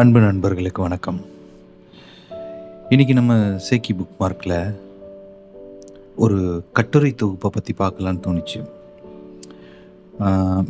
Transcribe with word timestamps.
அன்பு 0.00 0.20
நண்பர்களுக்கு 0.20 0.80
வணக்கம். 0.82 1.18
இன்றைக்கி 2.92 3.14
நம்ம 3.18 3.34
சேக்கி 3.66 3.92
புக் 3.98 4.16
மார்க்கில் 4.20 4.54
ஒரு 6.24 6.38
கட்டுரை 6.76 7.10
தொகுப்பை 7.20 7.48
பற்றி 7.56 7.72
பார்க்கலான்னு 7.82 8.24
தோணுச்சு. 8.24 8.60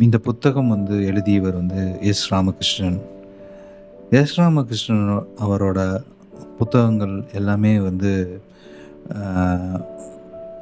இந்த 0.06 0.18
புத்தகம் 0.28 0.72
வந்து 0.74 0.98
எழுதியவர் 1.10 1.58
வந்து 1.60 1.84
எஸ் 2.10 2.26
ராமகிருஷ்ணன். 2.34 3.00
எஸ் 4.20 4.36
ராமகிருஷ்ணன் 4.40 5.08
அவரோட 5.46 5.88
புத்தகங்கள் 6.60 7.16
எல்லாமே 7.40 7.74
வந்து 7.88 8.12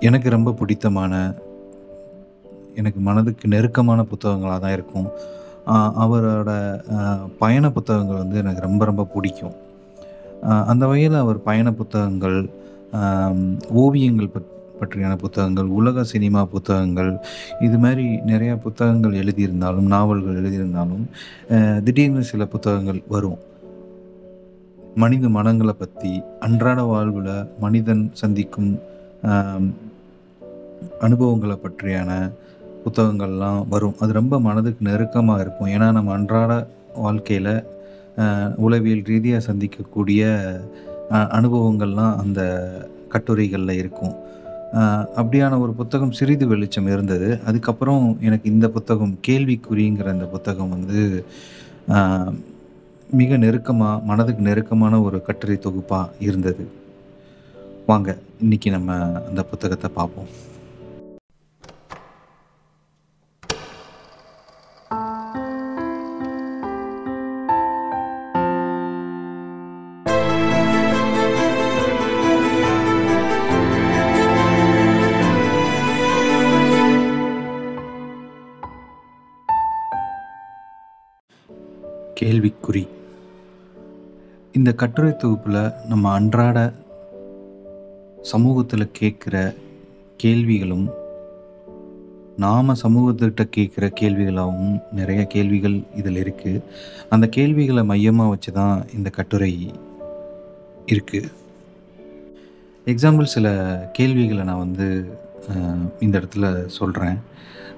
எனக்கு 0.08 0.36
ரொம்ப 0.38 0.56
பிடித்தமான 0.62 1.24
எனக்கு 2.80 3.00
மனதுக்கு 3.10 3.54
நெருக்கமான 3.56 4.02
புத்தகங்களாக 4.14 4.60
தான் 4.60 4.78
இருக்கும். 4.78 5.10
அவரோட 6.04 6.50
பயண 7.38 7.64
புத்தகங்கள் 7.70 8.22
வந்து 8.22 8.40
எனக்கு 8.42 8.66
ரொம்ப 8.68 8.82
ரொம்ப 8.84 9.04
பிடிக்கும். 9.14 9.54
அந்த 10.70 10.84
வகையில் 10.86 11.22
அவர் 11.24 11.38
பயண 11.42 11.68
புத்தகங்கள் 11.72 12.38
ஓவியங்கள் 13.82 14.32
பற் 14.34 14.50
பற்றியான 14.80 15.16
புத்தகங்கள் 15.16 15.68
உலக 15.78 16.04
சினிமா 16.12 16.40
புத்தகங்கள் 16.54 17.10
இது 17.60 17.76
மாதிரி 17.78 18.06
நிறையா 18.30 18.54
புத்தகங்கள் 18.64 19.18
எழுதியிருந்தாலும் 19.22 19.88
நாவல்கள் 19.94 20.38
எழுதியிருந்தாலும் 20.40 21.04
திடீர்னு 21.84 22.22
சில 22.30 22.46
புத்தகங்கள் 22.54 23.00
வரும். 23.14 23.38
மனித 24.94 25.28
மனங்களை 25.36 25.74
பற்றி 25.78 26.12
அன்றாட 26.40 26.82
வாழ்வில் 26.82 27.34
மனிதன் 27.60 28.02
சந்திக்கும் 28.20 28.70
அனுபவங்களை 31.06 31.56
பற்றியான 31.62 32.10
புத்தகங்கள்லாம் 32.84 33.60
வரும். 33.74 33.96
அது 34.02 34.12
ரொம்ப 34.20 34.40
மனதுக்கு 34.48 34.88
நெருக்கமாக 34.88 35.42
இருக்கும். 35.44 35.70
ஏன்னா 35.74 35.88
நம்ம 35.98 36.12
அன்றாட 36.18 36.52
வாழ்க்கையில் 37.04 37.54
உளவியல் 38.64 39.06
ரீதியாக 39.10 39.46
சந்திக்கக்கூடிய 39.48 40.22
அனுபவங்கள்லாம் 41.38 42.18
அந்த 42.22 42.40
கட்டுரைகளில் 43.14 43.78
இருக்கும். 43.82 44.14
அப்படியான 45.20 45.58
ஒரு 45.64 45.72
புத்தகம் 45.80 46.14
சிறிது 46.18 46.44
வெளிச்சம் 46.52 46.90
இருந்தது. 46.92 47.28
அதுக்கப்புறம் 47.48 48.04
எனக்கு 48.26 48.46
இந்த 48.54 48.66
புத்தகம் 48.76 49.14
கேள்விக்குறிங்கிற 49.28 50.08
அந்த 50.16 50.28
புத்தகம் 50.34 50.72
வந்து 50.76 51.00
மிக 53.20 53.36
நெருக்கமாக 53.42 54.04
மனதுக்கு 54.10 54.42
நெருக்கமான 54.48 55.00
ஒரு 55.06 55.18
கட்டுரை 55.26 55.56
தொகுப்பாக 55.66 56.14
இருந்தது. 56.28 56.64
வாங்க 57.90 58.10
இன்னைக்கு 58.44 58.68
நம்ம 58.76 58.96
அந்த 59.28 59.42
புத்தகத்தை 59.50 59.90
பார்ப்போம். 59.98 60.30
கேள்விக்குறி. 82.32 82.88
இந்த 84.52 84.72
கட்டுரை 84.72 85.16
தொகுப்பில் 85.16 85.70
நம்ம 85.88 86.10
அன்றாட 86.10 86.72
சமூகத்தில் 88.22 88.92
கேட்குற 89.00 89.54
கேள்விகளும் 90.16 90.90
நாம் 92.36 92.68
சமூகத்திட்ட 92.68 93.48
கேட்குற 93.56 93.92
கேள்விகளாகவும் 94.00 94.82
நிறைய 94.92 95.24
கேள்விகள் 95.24 95.82
இதில் 95.96 96.22
இருக்குது 96.24 96.62
அந்த 97.08 97.26
கேள்விகளை 97.26 97.84
மையமாக 97.84 98.28
வச்சு 98.28 98.52
தான் 98.52 98.86
இந்த 98.94 99.10
கட்டுரை 99.10 99.70
இருக்குது 100.86 101.32
எக்ஸாம்பிள் 102.86 103.22
சில 103.22 103.48
கேள்விகளை 103.92 104.44
நான் 104.44 104.58
வந்து 104.58 105.18
இந்த 106.00 106.20
இடத்துல 106.20 106.66
சொல்கிறேன் 106.66 107.18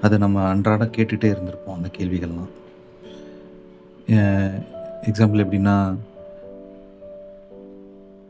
அதை 0.01 0.17
நம்ம 0.17 0.47
அன்றாட 0.47 0.85
கேட்டுகிட்டே 0.85 1.35
இருந்திருப்போம் 1.35 1.75
அந்த 1.75 1.89
கேள்விகள்லாம். 1.97 2.53
எக்ஸாம்பிள் 4.07 5.43
எப்படின்னா 5.43 5.95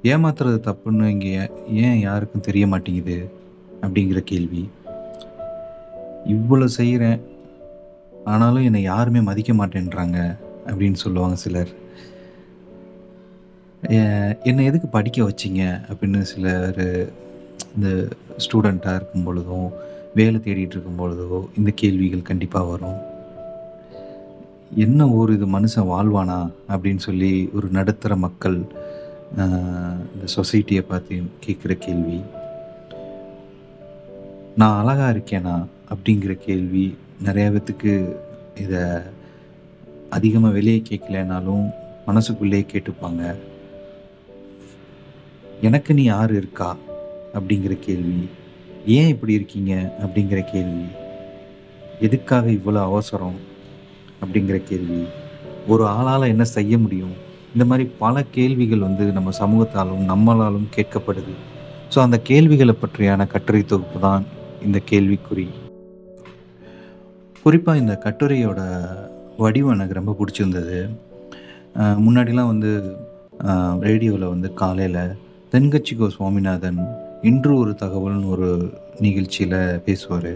ஏமாத்துறது 0.03 0.57
தப்புன்னு 0.65 1.05
இங்கே 1.07 1.31
ஏன் 1.85 1.99
யாருக்கும் 1.99 2.45
தெரிய 2.47 2.67
மாட்டேங்குது 2.67 3.17
அப்படிங்கிற 3.81 4.19
கேள்வி. 4.31 4.69
இவ்வளோ 6.25 6.65
செய்கிறேன் 6.65 7.21
ஆனாலும் 8.25 8.63
என்னை 8.63 8.81
யாருமே 8.81 9.19
மதிக்க 9.19 9.53
மாட்டேன்றாங்க 9.53 10.19
அப்படின்னு 10.67 10.93
சொல்லுவாங்க 10.93 11.35
சிலர். 11.35 11.71
என்னை 14.43 14.65
எதுக்கு 14.65 14.87
படிக்க 14.87 15.23
வச்சிங்க 15.23 15.63
அப்படின்னு 15.89 16.21
சிலர் 16.21 16.79
இந்த 17.75 17.89
ஸ்டூடெண்ட்டாக 18.45 18.95
இருக்கும் 18.95 19.23
பொழுதும் 19.23 19.69
வேலை 20.13 20.39
தேடிட்டு 20.39 20.75
இருக்கும் 20.75 20.99
பொழுதோ 20.99 21.45
இந்த 21.57 21.71
கேள்விகள் 21.75 22.29
கண்டிப்பாக 22.29 22.69
வரும். 22.71 22.97
என்ன 24.73 25.07
ஊர் 25.07 25.33
இது 25.33 25.47
மனுஷன் 25.47 25.89
வாழ்வானா 25.91 26.51
அப்படின்னு 26.69 26.97
சொல்லி 26.97 27.49
ஒரு 27.53 27.67
நடுத்தர 27.67 28.15
மக்கள் 28.15 28.65
இந்த 29.31 30.25
சொசைட்டியை 30.35 30.81
பார்த்து 30.81 31.21
கேட்குற 31.47 31.73
கேள்வி. 31.73 32.21
நான் 34.55 34.85
அழகா 34.85 35.09
இருக்கேனா 35.09 35.65
அப்படிங்கிற 35.89 36.33
கேள்வி. 36.33 36.97
நிறைய 37.21 37.49
பேத்துக்கு 37.49 38.15
இதை 38.59 38.81
அதிகமாக 40.09 40.53
வெளியே 40.53 40.81
கேட்கலனாலும் 40.89 41.71
மனசுக்குள்ளேயே 42.05 42.65
கேட்டுப்பாங்க. 42.71 43.35
எனக்கு 45.61 45.93
நீ 45.93 46.03
யார் 46.03 46.31
இருக்கா 46.31 46.77
அப்படிங்கிற 47.33 47.79
கேள்வி. 47.79 48.29
ஏன் 48.85 49.07
இப்படி 49.07 49.33
இருக்கீங்க 49.33 49.95
அப்படிங்கிற 49.99 50.51
கேள்வி. 50.51 50.85
எதுக்காக 51.99 52.49
இவ்வளோ 52.49 52.81
அவசரம்? 52.81 53.53
அப்படிங்கிற 54.21 54.57
கேள்வி. 54.69 55.01
ஒரு 55.73 55.83
ஆளால் 55.95 56.31
என்ன 56.33 56.45
செய்ய 56.55 56.77
முடியும்? 56.85 57.15
இந்த 57.53 57.65
மாதிரி 57.69 57.85
பல 58.03 58.23
கேள்விகள் 58.37 58.85
வந்து 58.87 59.03
நம்ம 59.17 59.33
சமூகத்தாலும் 59.41 60.03
நம்மளாலும் 60.11 60.71
கேட்கப்படுது. 60.77 61.33
ஸோ 61.93 61.97
அந்த 62.05 62.17
கேள்விகளை 62.29 62.73
பற்றியான 62.81 63.27
கட்டுரை 63.33 63.61
தொகுப்பு 63.71 63.99
தான் 64.07 64.23
இந்த 64.65 64.77
கேள்விக்குறி. 64.91 65.47
குறிப்பாக 67.45 67.81
இந்த 67.83 67.95
கட்டுரையோட 68.05 68.61
வடிவம் 69.43 69.75
எனக்கு 69.75 69.99
ரொம்ப 69.99 70.13
பிடிச்சிருந்தது. 70.19 70.79
முன்னாடிலாம் 72.05 72.51
வந்து 72.53 72.71
ரேடியோவில் 73.87 74.31
வந்து 74.33 74.49
காலையில் 74.61 75.01
தென்கட்சிகோ 75.53 76.07
சுவாமிநாதன் 76.15 76.79
இன்று 77.29 77.53
ஒரு 77.61 77.71
தகவல்னு 77.81 78.31
ஒரு 78.35 78.49
நிகழ்ச்சியில் 79.05 79.57
பேசுவார். 79.85 80.33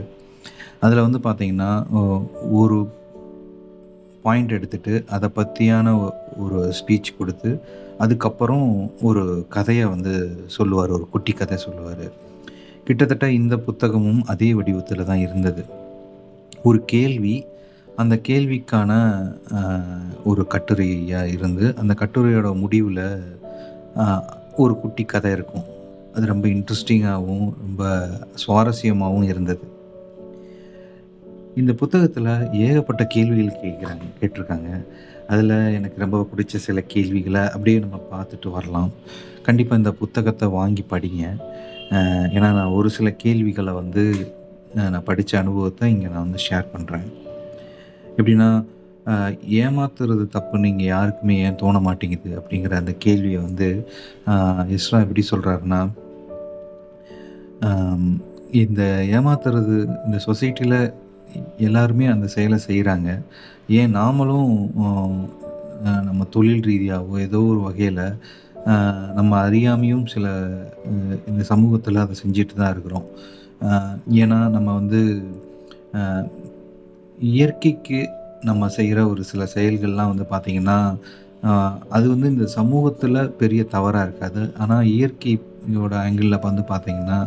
அதில் 0.86 1.06
வந்து 1.06 1.20
பார்த்தீங்கன்னா 1.28 1.72
ஒரு 2.62 2.78
பாயிண்ட் 4.24 4.56
எடுத்துட்டு 4.58 4.94
அதை 5.16 5.30
பற்றியான 5.38 5.88
ஒரு 6.44 6.60
ஸ்பீச் 6.80 7.16
கொடுத்து 7.18 7.52
அதுக்கப்புறம் 8.04 8.68
ஒரு 9.10 9.24
கதையை 9.56 9.86
வந்து 9.94 10.14
சொல்லுவார் 10.56 10.96
ஒரு 10.98 11.06
குட்டி 11.14 11.34
கதை 11.40 11.58
சொல்லுவார். 11.58 12.06
கிட்டத்தட்ட 12.86 13.26
இந்த 13.40 13.56
புத்தகமும் 13.68 14.22
அதே 14.34 14.50
வடிவத்தில் 14.58 15.08
தான் 15.10 15.24
இருந்தது. 15.28 15.64
ஒரு 16.64 16.80
கேள்வி 16.94 17.36
அந்த 18.02 18.16
கேள்விக்கான 18.28 18.92
ஒரு 20.30 20.44
கட்டுரையாக 20.54 21.34
இருந்து 21.36 21.66
அந்த 21.82 21.94
கட்டுரையோட 22.02 22.50
முடிவில் 22.64 23.06
ஒரு 24.64 24.74
குட்டி 24.82 25.04
கதை 25.04 25.32
இருக்கும். 25.32 25.68
அது 26.16 26.26
ரொம்ப 26.34 26.46
இன்ட்ரெஸ்டிங்காகவும் 26.48 27.50
ரொம்ப 27.64 27.84
சுவாரஸ்யமாகவும் 28.44 29.28
இருந்தது. 29.34 29.66
இந்த 31.60 31.72
புத்தகத்தில் 31.82 32.28
ஏகப்பட்ட 32.66 33.04
கேள்விகள் 33.14 33.62
கேட்குறாங்க 33.64 34.06
கேட்டிருக்காங்க. 34.20 34.70
அதில் 35.32 35.56
எனக்கு 35.78 35.98
ரொம்ப 36.04 36.20
பிடிச்ச 36.30 36.60
சில 36.66 36.80
கேள்விகளை 36.94 37.44
அப்படியே 37.54 37.78
நம்ம 37.84 37.98
பார்த்துட்டு 38.14 38.50
வரலாம். 38.58 38.92
கண்டிப்பாக 39.48 39.82
இந்த 39.82 39.92
புத்தகத்தை 40.02 40.48
வாங்கி 40.60 40.84
படிங்க. 40.94 41.24
ஏன்னா 42.36 42.50
நான் 42.58 42.76
ஒரு 42.80 42.90
சில 42.98 43.10
கேள்விகளை 43.24 43.74
வந்து 43.82 44.04
நான் 44.94 45.08
படித்த 45.08 45.40
அனுபவத்தை 45.42 45.86
இங்கே 45.94 46.10
நான் 46.14 46.26
வந்து 46.28 46.42
ஷேர் 46.48 46.68
பண்ணுறேன் 46.74 47.08
எப்படின்னா 48.18 48.50
ஏமாத்துறது 49.62 50.24
தப்புன்னு 50.36 50.72
இங்கே 50.74 50.88
யாருக்குமே 50.96 51.36
ஏன் 51.46 51.60
தோண 51.62 51.78
மாட்டேங்குது 51.86 52.32
அப்படிங்கிற 52.40 52.74
அந்த 52.82 52.94
கேள்வியை 53.06 53.40
வந்து 53.48 53.68
இஸ்ரா 54.78 54.98
எப்படி 55.06 55.24
சொல்கிறாருன்னா 55.32 55.82
இந்த 58.64 58.82
ஏமாத்துறது 59.18 59.76
இந்த 60.08 60.18
சொசைட்டியில் 60.28 60.80
எல்லாருமே 61.58 62.06
அந்த 62.06 62.28
செயலை 62.28 62.60
செய்கிறாங்க 62.68 63.10
ஏன் 63.80 63.96
நாமளும் 63.96 64.54
நம்ம 66.08 66.22
தொழில் 66.30 66.66
ரீதியாகவோ 66.70 67.18
ஏதோ 67.20 67.42
ஒரு 67.52 67.60
வகையில் 67.60 68.04
நம்ம 69.14 69.32
அறியாமையும் 69.48 70.06
சில 70.06 70.26
இந்த 71.28 71.44
சமூகத்தில் 71.44 72.04
அதை 72.04 72.16
செஞ்சுட்டு 72.24 72.56
தான் 72.56 72.74
இருக்கிறோம் 72.74 73.08
ஏன்னா 74.22 74.40
நம்ம 74.50 74.70
வந்து 74.74 75.02
இயற்கைக்கு 77.18 78.00
நம்ம 78.42 78.68
செய்கிற 78.70 79.00
ஒரு 79.08 79.24
சில 79.24 79.44
செயல்கள்லாம் 79.56 80.12
வந்து 80.14 80.26
பார்த்திங்கன்னா 80.34 80.78
அது 81.90 82.06
வந்து 82.10 82.28
இந்த 82.30 82.46
சமூகத்தில் 82.58 83.20
பெரிய 83.38 83.62
தவறாக 83.64 84.06
இருக்காது. 84.08 84.42
ஆனால் 84.58 84.90
இயற்கையோட 84.96 85.94
ஆங்கிளில் 86.04 86.44
வந்து 86.48 86.64
பார்த்திங்கன்னா 86.72 87.20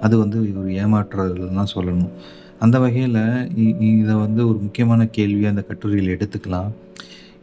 அது 0.00 0.14
வந்து 0.18 0.38
ஒரு 0.60 0.70
ஏமாற்றுதல்னு 0.82 1.58
தான் 1.60 1.74
சொல்லணும். 1.74 2.12
அந்த 2.60 2.78
வகையில் 2.78 3.14
இ 3.56 4.00
வந்து 4.20 4.48
ஒரு 4.48 4.58
முக்கியமான 4.58 5.08
கேள்வியா 5.16 5.48
அந்த 5.48 5.62
கட்டுரையில் 5.62 6.16
எடுத்துக்கலாம். 6.16 6.70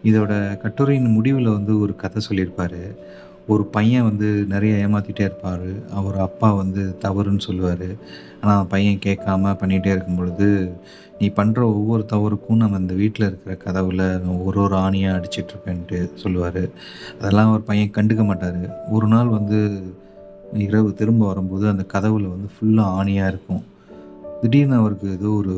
இதோட 0.03 0.57
கட்டுரையின் 0.57 1.12
முடிவில் 1.12 1.47
வந்து 1.47 1.79
ஒரு 1.79 1.95
கதை 1.95 2.21
சொல்லியிருப்பார். 2.21 3.13
ஒரு 3.47 3.65
பையன் 3.65 4.03
வந்து 4.03 4.45
நிறைய 4.45 4.88
ஏமாத்திட்டே 4.88 5.19
இருப்பார். 5.19 5.91
அவர் 5.91 6.17
அப்பா 6.19 6.53
வந்து 6.53 6.95
தவறுன்னு 7.01 7.39
சொல்லுவார். 7.39 7.88
ஆனால் 8.41 8.67
பையன் 8.67 9.00
கேட்காம 9.06 9.56
பண்ணிகிட்டே 9.59 9.88
இருக்கும் 9.88 10.15
பொழுது, 10.15 10.71
"நீ 11.19 11.27
பண்ணுற 11.27 11.61
ஒவ்வொரு 11.61 12.06
தவறுக்கும் 12.06 12.57
நம்ம 12.57 12.77
இந்த 12.77 12.94
வீட்டில் 12.94 13.27
இருக்கிற 13.27 13.56
கதவில் 13.56 14.19
ஒரு 14.44 14.61
ஒரு 14.61 14.75
ஆணியாக 14.75 15.23
அடிச்சிட்ருப்பேன்ட்டு 15.23 16.13
சொல்லுவார். 16.15 16.69
அதெல்லாம் 17.19 17.51
ஒரு 17.51 17.61
பையன் 17.61 17.91
கண்டுக்க 17.91 18.25
மாட்டார். 18.25 18.89
ஒரு 18.89 19.07
நாள் 19.07 19.27
வந்து 19.27 19.81
இரவு 20.53 20.94
திரும்ப 20.94 21.27
வரும்போது 21.27 21.68
அந்த 21.68 21.83
கதவில் 21.83 22.27
வந்து 22.27 22.50
ஃபுல்லாக 22.56 22.85
ஆணியாக 22.85 23.27
இருக்கும். 23.27 23.63
திடீர்னு 24.45 24.75
அவருக்கு 24.75 25.07
ஏதோ 25.12 25.30
ஒரு 25.42 25.53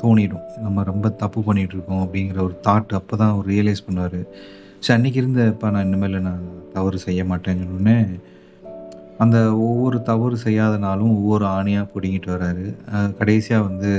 தோணிடும். 0.00 0.46
நம்ம 0.62 0.82
ரொம்ப 0.88 1.06
தப்பு 1.20 1.40
பண்ணிகிட்ருக்கோம் 1.40 2.00
அப்படிங்கிற 2.04 2.38
ஒரு 2.46 2.54
தாட் 2.66 2.94
அப்போ 2.98 3.14
தான் 3.16 3.30
அவர் 3.32 3.50
ரியலைஸ் 3.52 3.84
பண்ணுவார் 3.86 4.16
சரி 4.78 4.96
அன்றைக்கி 4.96 5.18
இருந்தப்ப 5.20 5.70
நான் 5.70 5.86
இனிமேல் 5.86 6.16
நான் 6.20 6.42
தவறு 6.72 6.98
செய்ய 6.98 7.24
மாட்டேன்னு" 7.24 7.96
அந்த 9.24 9.36
ஒவ்வொரு 9.66 10.02
தவறு 10.02 10.36
செய்யாத 10.36 10.74
நாளும் 10.86 11.14
ஒவ்வொரு 11.18 11.46
ஆணியாக 11.46 11.90
பிடிங்கிட்டு 11.94 12.30
வராரு. 12.34 12.66
கடைசியாக 13.18 13.66
வந்து 13.68 13.90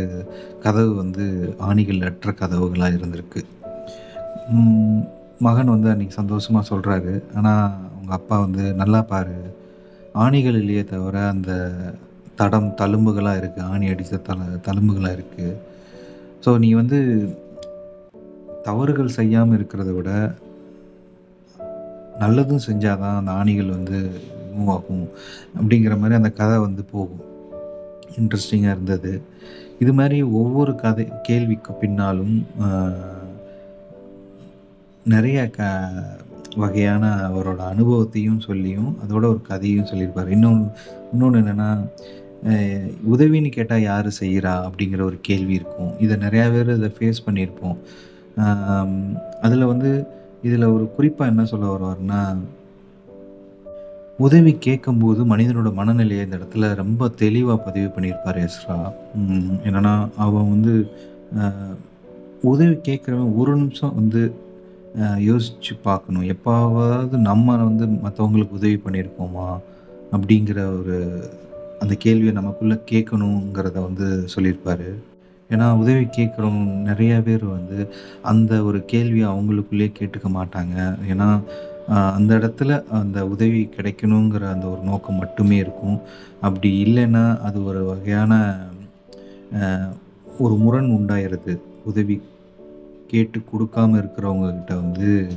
கதவு 0.65 0.91
வந்து 0.95 1.25
ஆணிகள் 1.69 2.05
அற்ற 2.09 2.33
கதவுகளாக 2.41 2.97
இருந்திருக்கு. 2.99 3.41
மகன் 5.39 5.73
வந்து 5.75 5.91
அன்றைக்கி 5.93 6.15
சந்தோஷமாக 6.21 6.69
சொல்கிறாரு 6.71 7.13
ஆனால் 7.35 7.65
அவங்க 7.93 8.13
அப்பா 8.19 8.37
வந்து, 8.39 8.63
"நல்லா 8.73 9.01
பாரு, 9.13 9.37
ஆணிகள் 10.25 10.59
இல்லையே 10.61 10.83
தவிர 10.83 11.27
அந்த 11.27 11.51
தடம் 12.41 12.69
தழும்புகளாக 12.81 13.41
இருக்குது 13.41 13.67
ஆணி 13.71 13.87
அடித்த 13.93 14.23
தல 14.29 14.47
தழும்புகளாக 14.67 15.17
இருக்குது 15.17 15.57
ஸோ 16.45 16.51
நீ 16.63 16.69
வந்து 16.81 16.99
தவறுகள் 18.67 19.15
செய்யாமல் 19.17 19.57
இருக்கிறத 19.57 19.91
விட" 19.97 20.09
நல்லதும் 22.21 22.65
செஞ்சால் 22.65 23.01
தான் 23.03 23.17
அந்த 23.19 23.31
ஆணிகள் 23.39 23.75
வந்து 23.77 23.99
மூவ் 24.55 24.71
ஆகும். 24.73 25.05
அப்படிங்கிற 25.57 25.93
மாதிரி 26.01 26.17
அந்த 26.19 26.31
கதை 26.39 26.57
வந்து 26.65 26.83
போகும். 26.93 27.23
இன்ட்ரெஸ்டிங்காக 28.19 28.73
இருந்தது. 28.75 29.11
இது 29.83 29.91
மாதிரி 29.99 30.17
ஒவ்வொரு 30.39 30.73
கதை 30.83 31.05
கேள்விக்கு 31.27 31.71
பின்னாலும் 31.81 32.35
நிறைய 35.05 35.39
க 35.57 35.69
வகையான 36.63 37.03
அவரோட 37.27 37.59
அனுபவத்தையும் 37.73 38.43
சொல்லியும், 38.47 38.91
அதோட 39.03 39.23
ஒரு 39.33 39.41
கதையும் 39.51 39.89
சொல்லியிருப்பார் 39.91 40.33
இன்னொன்று 40.37 40.67
இன்னொன்று 41.13 41.41
என்னென்னா 41.41 41.69
"உதவின்னு 43.11 43.49
கேட்டால் 43.49 43.81
யார் 43.81 44.07
செய்கிறா 44.19 44.53
அப்படிங்கிற 44.67 45.01
ஒரு 45.01 45.17
கேள்வி 45.21 45.53
இருக்கும். 45.53 45.91
இதை 45.99 46.17
நிறையா 46.17 46.45
பேர் 46.51 46.71
இதை 46.77 46.89
ஃபேஸ் 46.99 47.25
பண்ணியிருப்போம். 47.25 47.77
அதில் 49.41 49.65
வந்து 49.65 49.91
இதில் 50.43 50.71
ஒரு 50.75 50.91
குறிப்பாக 50.91 51.31
என்ன 51.31 51.45
சொல்ல 51.45 51.65
வருவார்னா 51.73 52.21
உதவி 54.17 54.51
கேட்கும்போது 54.59 55.21
மனிதனோட 55.25 55.73
மனநிலையை 55.73 56.25
இந்த 56.25 56.37
இடத்துல 56.37 56.75
ரொம்ப 56.75 57.07
தெளிவாக 57.07 57.63
பதிவு 57.63 57.87
பண்ணியிருப்பாரு 57.87 58.39
எஸ்ரா 58.47 58.77
என்னென்னா 59.65 59.93
அவன் 60.17 60.49
வந்து 60.49 60.73
உதவி 62.41 62.75
கேட்குறவன் 62.87 63.35
ஒரு 63.35 63.55
நிமிஷம் 63.55 63.95
வந்து 63.95 64.21
யோசித்து 65.19 65.75
பார்க்கணும். 65.83 66.27
எப்பாவாவது 66.33 67.17
நம்ம 67.29 67.55
வந்து 67.57 67.85
மற்றவங்களுக்கு 68.05 68.57
உதவி 68.59 68.77
பண்ணியிருக்கோமா? 68.85 69.47
அப்படிங்கிற 70.11 70.59
ஒரு 70.79 70.97
அந்த 71.81 71.95
கேள்வியை 71.95 72.33
நமக்குள்ளே 72.33 72.77
கேட்கணுங்கிறத 72.91 73.73
வந்து 73.73 74.27
சொல்லியிருப்பாரு. 74.35 74.93
ஏன்னா, 75.49 75.71
உதவி 75.71 76.03
கேட்குறவங்க 76.05 76.65
நிறைய 76.65 77.21
பேர் 77.21 77.45
வந்து 77.45 77.93
அந்த 78.21 78.63
ஒரு 78.63 78.85
கேள்வியை 78.85 79.29
அவங்களுக்குள்ளேயே 79.29 79.91
கேட்டுக்க 79.99 80.27
மாட்டாங்க. 80.33 80.95
ஏன்னா, 81.09 81.41
அந்த 82.11 82.37
இடத்துல 82.37 82.87
அந்த 82.89 83.27
உதவி 83.27 83.69
கிடைக்கணுங்கிற 83.75 84.41
அந்த 84.53 84.67
ஒரு 84.67 84.81
நோக்கம் 84.81 85.15
மட்டுமே 85.15 85.55
இருக்கும். 85.55 85.99
அப்படி 86.41 86.83
இல்லைன்னா, 86.83 87.39
அது 87.39 87.65
ஒரு 87.65 87.85
வகையான 87.85 88.59
ஒரு 90.39 90.55
முரண் 90.55 90.91
உண்டாயிருது. 90.91 91.57
உதவி 91.83 92.21
கேட்டு 93.07 93.41
கொடுக்காமல் 93.51 94.03
இருக்கிறவங்க 94.03 94.49
கிட்ட 94.49 94.75
வந்து 94.75 95.27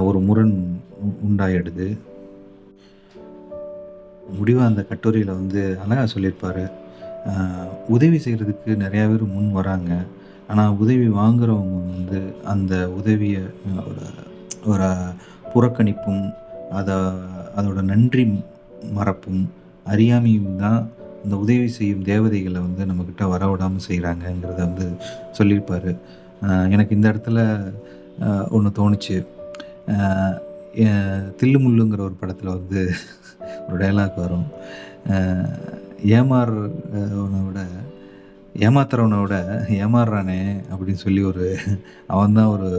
ஒரு 0.00 0.20
முரண் 0.20 0.80
உண்டாயிடுது. 1.28 1.98
முடிவா 4.38 4.62
அந்த 4.70 4.82
கட்டுரையில் 4.90 5.38
வந்து 5.40 5.60
அழகாக 5.84 6.06
சொல்லியிருப்பார் 6.14 6.64
உதவி 7.94 8.18
செய்கிறதுக்கு 8.24 8.70
நிறையா 8.84 9.04
பேர் 9.10 9.24
முன் 9.34 9.50
வராங்க. 9.58 9.90
ஆனால் 10.50 10.76
உதவி 10.82 11.06
வாங்குறவங்க 11.20 11.76
வந்து 11.96 12.20
அந்த 12.52 12.74
உதவியை 13.00 13.42
ஒரு 13.90 14.06
ஒரு 14.72 14.88
புறக்கணிப்பும், 15.52 16.24
அதை 16.78 16.96
அதோட 17.58 17.80
நன்றி 17.92 18.24
மறப்பும், 18.98 19.42
அறியாமையும் 19.92 20.58
தான் 20.64 20.80
இந்த 21.24 21.34
உதவி 21.44 21.68
செய்யும் 21.76 22.06
தேவதைகளை 22.10 22.60
வந்து 22.66 22.82
நம்மக்கிட்ட 22.90 23.24
வரவிடாமல் 23.32 23.86
செய்கிறாங்கங்கிறத 23.88 24.60
வந்து 24.68 24.86
சொல்லியிருப்பார் 25.38 25.90
எனக்கு 26.74 26.96
இந்த 26.98 27.06
இடத்துல 27.12 27.38
ஒன்று 28.56 28.70
தோணுச்சு. 28.78 29.16
தில்லுமுள்ளுங்கிற 29.88 31.32
தில்லு 31.40 31.58
முல்லுங்கிற 31.64 32.00
ஒரு 32.08 32.16
படத்தில் 32.20 32.56
வந்து 32.56 32.80
ஒரு 33.66 33.76
டயலாக் 33.82 34.22
வரும். 34.24 34.46
ஏமாறுறவனை 36.18 37.40
விட 37.46 37.60
ஏமாத்துறவனை 38.66 39.18
விட 39.22 39.36
ஏமாறுறானே 39.82 40.40
அப்படின்னு 40.70 41.02
சொல்லி 41.04 41.22
ஒரு 41.30 41.44
அவன் 42.12 42.36
தான் 42.38 42.52
ஒரு 42.54 42.70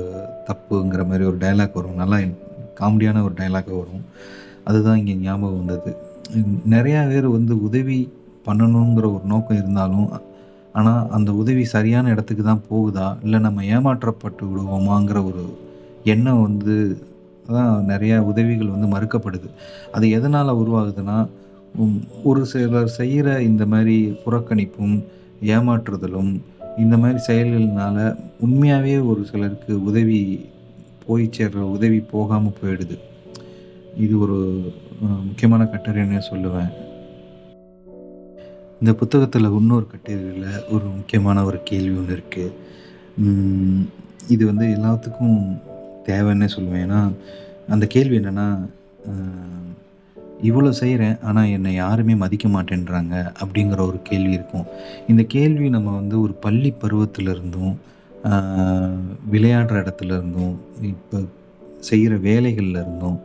தப்புங்கிற 0.50 1.04
மாதிரி 1.12 1.24
ஒரு 1.30 1.38
டயலாக் 1.44 1.80
வரும். 1.80 2.02
நல்லா 2.02 2.18
காமெடியான 2.80 3.24
ஒரு 3.28 3.36
டைலாக்காக 3.40 3.78
வரும். 3.84 4.04
அதுதான் 4.70 5.00
இங்கே 5.02 5.16
ஞாபகம் 5.26 5.60
வந்தது. 5.62 5.92
நிறையா 6.74 7.02
பேர் 7.12 7.28
வந்து 7.38 7.54
உதவி 7.68 7.98
பண்ணணுங்கிற 8.48 9.06
ஒரு 9.16 9.26
நோக்கம் 9.34 9.60
இருந்தாலும், 9.62 10.08
ஆனால் 10.78 11.10
அந்த 11.16 11.30
உதவி 11.42 11.64
சரியான 11.74 12.12
இடத்துக்கு 12.14 12.44
தான் 12.44 12.64
போகுதா? 12.70 13.08
இல்லை 13.26 13.40
நம்ம 13.46 13.64
ஏமாற்றப்பட்டு 13.76 14.44
விடுவோமாங்கிற 14.50 15.20
ஒரு 15.30 15.44
எண்ணம் 16.14 16.46
வந்து 16.48 16.76
தான் 17.48 17.86
நிறையா 17.88 18.18
உதவிகள் 18.32 18.74
வந்து 18.76 18.88
மறுக்கப்படுது. 18.96 19.50
அது 19.92 20.06
எதனால் 20.10 20.60
உருவாகுதுன்னா, 20.62 21.18
ஒரு 22.24 22.42
சிலர் 22.46 22.96
செய்கிற 23.00 23.28
இந்த 23.42 23.66
மாதிரி 23.66 23.98
புறக்கணிப்பும், 24.26 24.96
ஏமாற்றுதலும், 25.56 26.34
இந்த 26.78 26.98
மாதிரி 26.98 27.20
செயல்கள்னால 27.28 27.98
உண்மையாகவே 28.40 28.98
ஒரு 28.98 29.24
சிலருக்கு 29.32 29.74
உதவி 29.84 30.20
போய் 31.06 31.26
சேர்ற 31.38 31.62
உதவி 31.76 32.00
போகாமல் 32.14 32.58
போயிடுது. 32.62 32.98
இது 33.98 34.14
ஒரு 34.20 34.38
முக்கியமான 35.28 35.64
கட்டுரைன்னு 35.64 36.22
சொல்லுவேன். 36.32 36.72
இந்த 38.80 38.94
புத்தகத்தில் 38.94 39.54
இன்னொரு 39.58 39.86
கட்டுரையில் 39.88 40.64
ஒரு 40.70 40.86
முக்கியமான 40.96 41.44
ஒரு 41.44 41.60
கேள்வி 41.64 41.98
ஒன்று 41.98 42.16
இருக்குது 42.18 42.56
இது 44.28 44.44
வந்து 44.46 44.66
எல்லாத்துக்கும் 44.78 45.38
தேவைன்னே 46.06 46.48
சொல்லுவேன். 46.56 46.86
ஏன்னா, 46.86 47.12
அந்த 47.70 47.88
கேள்வி 47.88 48.18
என்னென்னா 48.18 48.48
"இவ்வளோ 50.44 50.70
செய்கிறேன் 50.70 51.20
ஆனால் 51.22 51.48
என்னை 51.48 51.74
யாருமே 51.74 52.16
மதிக்க 52.16 52.48
மாட்டேன்றாங்க." 52.48 53.34
அப்படிங்கிற 53.44 53.80
ஒரு 53.80 54.00
கேள்வி 54.04 54.32
இருக்கும். 54.32 54.66
இந்த 55.08 55.24
கேள்வி 55.24 55.70
நம்ம 55.70 55.96
வந்து 55.96 56.22
ஒரு 56.22 56.34
பள்ளி 56.34 56.74
பருவத்திலிருந்தும், 56.82 57.76
விளையாடுற 59.32 59.76
இடத்துல 59.82 60.12
இருந்தும், 60.18 60.58
இப்போ 60.82 61.22
செய்கிற 61.80 62.16
வேலைகளில் 62.18 62.80
இருந்தும், 62.84 63.20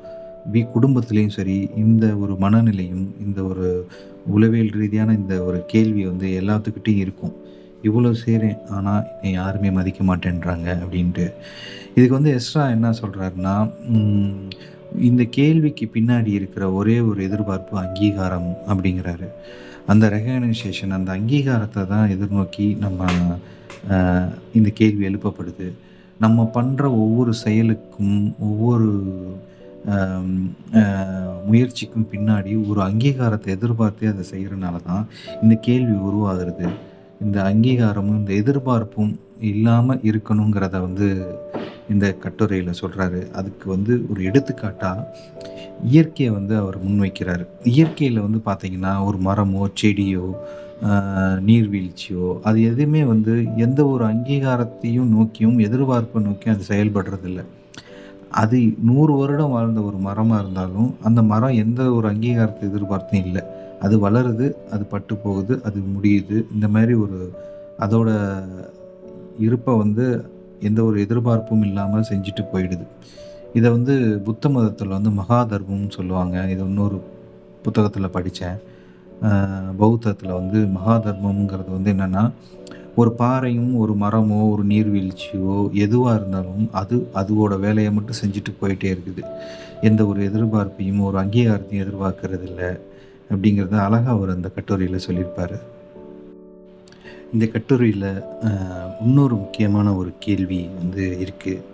வி 0.53 0.67
குடும்பத்துலேயும் 0.75 1.29
சரி, 1.29 1.71
இந்த 1.77 2.17
ஒரு 2.17 2.33
மனநிலையும், 2.33 3.07
இந்த 3.27 3.43
ஒரு 3.43 3.87
உளவியல் 4.27 4.69
ரீதியான 4.69 5.13
இந்த 5.13 5.43
ஒரு 5.43 5.65
கேள்வி 5.67 6.07
வந்து 6.07 6.29
எல்லாத்துக்கிட்டேயும் 6.41 7.05
இருக்கும். 7.07 7.35
"இவ்வளோ 7.87 8.11
செய்கிறேன் 8.23 8.61
ஆனால் 8.77 9.05
என்னை 9.15 9.33
யாருமே 9.41 9.71
மதிக்க 9.79 10.01
மாட்டேன்றாங்க." 10.11 10.69
அப்படின்ட்டு. 10.83 11.27
இதுக்கு 11.97 12.19
வந்து 12.19 12.33
எஸ்ரா 12.39 12.65
என்ன 12.77 12.93
சொல்கிறாருன்னா 13.01 13.55
இந்த 15.09 15.23
கேள்விக்கு 15.39 15.87
பின்னாடி 15.95 16.31
இருக்கிற 16.39 16.65
ஒரே 16.79 16.97
ஒரு 17.09 17.21
எதிர்பார்ப்பு 17.29 17.75
அங்கீகாரம் 17.85 18.51
அப்படிங்கிறாரு. 18.71 19.29
அந்த 19.93 20.05
ரெகக்னைசேஷன் 20.15 20.97
அந்த 20.99 21.11
அங்கீகாரத்தை 21.19 21.83
தான் 21.93 22.11
எதிர்நோக்கி 22.15 22.67
நம்ம 22.85 23.11
இந்த 24.59 24.71
கேள்வி 24.81 25.03
எழுப்பப்படுது. 25.11 25.67
நம்ம 26.25 26.39
பண்ணுற 26.57 26.85
ஒவ்வொரு 27.03 27.33
செயலுக்கும், 27.45 28.19
ஒவ்வொரு 28.49 28.89
முயற்சிக்கும் 31.51 32.09
பின்னாடி 32.13 32.53
ஒரு 32.71 32.81
அங்கீகாரத்தை 32.87 33.49
எதிர்பார்த்தே 33.57 34.09
அதை 34.13 34.25
செய்கிறனால 34.33 34.77
தான் 34.89 35.05
இந்த 35.43 35.55
கேள்வி 35.67 35.95
உருவாகிறது 36.09 36.67
இந்த 37.25 37.39
அங்கீகாரமும், 37.51 38.19
இந்த 38.21 38.33
எதிர்பார்ப்பும் 38.43 39.13
இல்லாமல் 39.53 40.05
இருக்கணுங்கிறத 40.11 40.77
வந்து 40.87 41.09
இந்த 41.93 42.07
கட்டுரையில் 42.23 42.79
சொல்கிறாரு 42.81 43.21
அதுக்கு 43.39 43.67
வந்து 43.75 43.93
ஒரு 44.11 44.21
எடுத்துக்காட்டாக 44.29 45.07
இயற்கையை 45.93 46.31
வந்து 46.39 46.55
அவர் 46.63 46.77
முன்வைக்கிறார். 46.85 47.45
இயற்கையில் 47.75 48.25
வந்து 48.25 48.41
பார்த்திங்கன்னா 48.49 48.93
ஒரு 49.09 49.19
மரமோ 49.29 49.63
செடியோ 49.81 50.27
நீர்வீழ்ச்சியோ 51.47 52.27
அது 52.49 52.59
எதுவுமே 52.71 53.01
வந்து 53.13 53.33
எந்த 53.67 53.81
ஒரு 53.93 54.05
அங்கீகாரத்தையும் 54.11 55.09
நோக்கியும் 55.15 55.57
எதிர்பார்ப்பை 55.67 56.21
நோக்கியும் 56.27 56.57
அது 56.57 56.71
செயல்படுறதில்ல. 56.73 57.41
அது 58.43 58.59
நூறு 58.89 59.13
வருடம் 59.21 59.55
வாழ்ந்த 59.57 59.81
ஒரு 59.89 59.99
மரமாக 60.07 60.43
இருந்தாலும் 60.43 60.91
அந்த 61.09 61.21
மரம் 61.33 61.59
எந்த 61.65 61.83
ஒரு 61.97 62.07
அங்கீகாரத்தை 62.13 62.65
எதிர்பார்த்தும் 62.71 63.25
இல்லை. 63.27 63.43
அது 63.85 63.95
வளருது 64.05 64.47
அது 64.75 64.85
பட்டு 64.93 65.15
போகுது 65.25 65.55
அது 65.69 65.79
முடியுது. 65.95 66.37
இந்த 66.55 66.67
மாதிரி 66.75 66.95
ஒரு 67.05 67.19
அதோட 67.85 68.11
இருப்பை 69.47 69.73
வந்து 69.83 70.07
எந்த 70.69 70.81
ஒரு 70.89 70.97
எதிர்பார்ப்பும் 71.05 71.65
இல்லாமல் 71.69 72.09
செஞ்சுட்டு 72.11 72.45
போயிடுது. 72.53 72.87
இதை 73.59 73.69
வந்து 73.77 73.95
புத்த 74.27 74.49
மதத்தில் 74.55 74.97
வந்து 74.97 75.11
மகா 75.21 75.39
தர்மம்னு 75.53 75.91
சொல்லுவாங்க. 75.99 76.37
இது 76.53 76.63
இன்னொரு 76.71 76.99
புத்தகத்தில் 77.65 78.15
படித்தேன். 78.17 78.59
பௌத்தத்தில் 79.81 80.39
வந்து 80.41 80.59
மகா 80.77 80.95
தர்மம்ங்கிறது 81.07 81.71
வந்து 81.77 81.93
என்னென்னா 81.95 82.25
ஒரு 83.01 83.11
பாறையும் 83.21 83.73
ஒரு 83.83 83.93
மரமோ 84.03 84.39
ஒரு 84.53 84.63
நீர்வீழ்ச்சியோ 84.73 85.57
எதுவாக 85.85 86.15
இருந்தாலும் 86.19 86.65
அது 86.81 86.97
அதுவோட 87.21 87.55
வேலையை 87.65 87.91
மட்டும் 87.97 88.21
செஞ்சுட்டு 88.23 88.53
போயிட்டே 88.61 88.89
இருக்குது. 88.95 89.23
எந்த 89.89 90.01
ஒரு 90.11 90.21
எதிர்பார்ப்பையும் 90.29 91.03
ஒரு 91.09 91.19
அங்கீகாரத்தையும் 91.23 91.85
எதிர்பார்க்கறது 91.85 92.47
இல்லை 92.51 92.71
அப்படிங்கிறத 93.33 93.77
அழகாக 93.87 94.15
அவர் 94.17 94.35
அந்த 94.37 94.49
கட்டுரையில் 94.57 95.05
சொல்லியிருப்பார். 95.07 95.57
இந்த 97.33 97.47
கட்டுரையில் 97.55 98.11
இன்னொரு 99.07 99.35
முக்கியமான 99.43 99.89
ஒரு 100.01 100.11
கேள்வி 100.27 100.61
வந்து 100.79 101.05
இருக்குது 101.25 101.65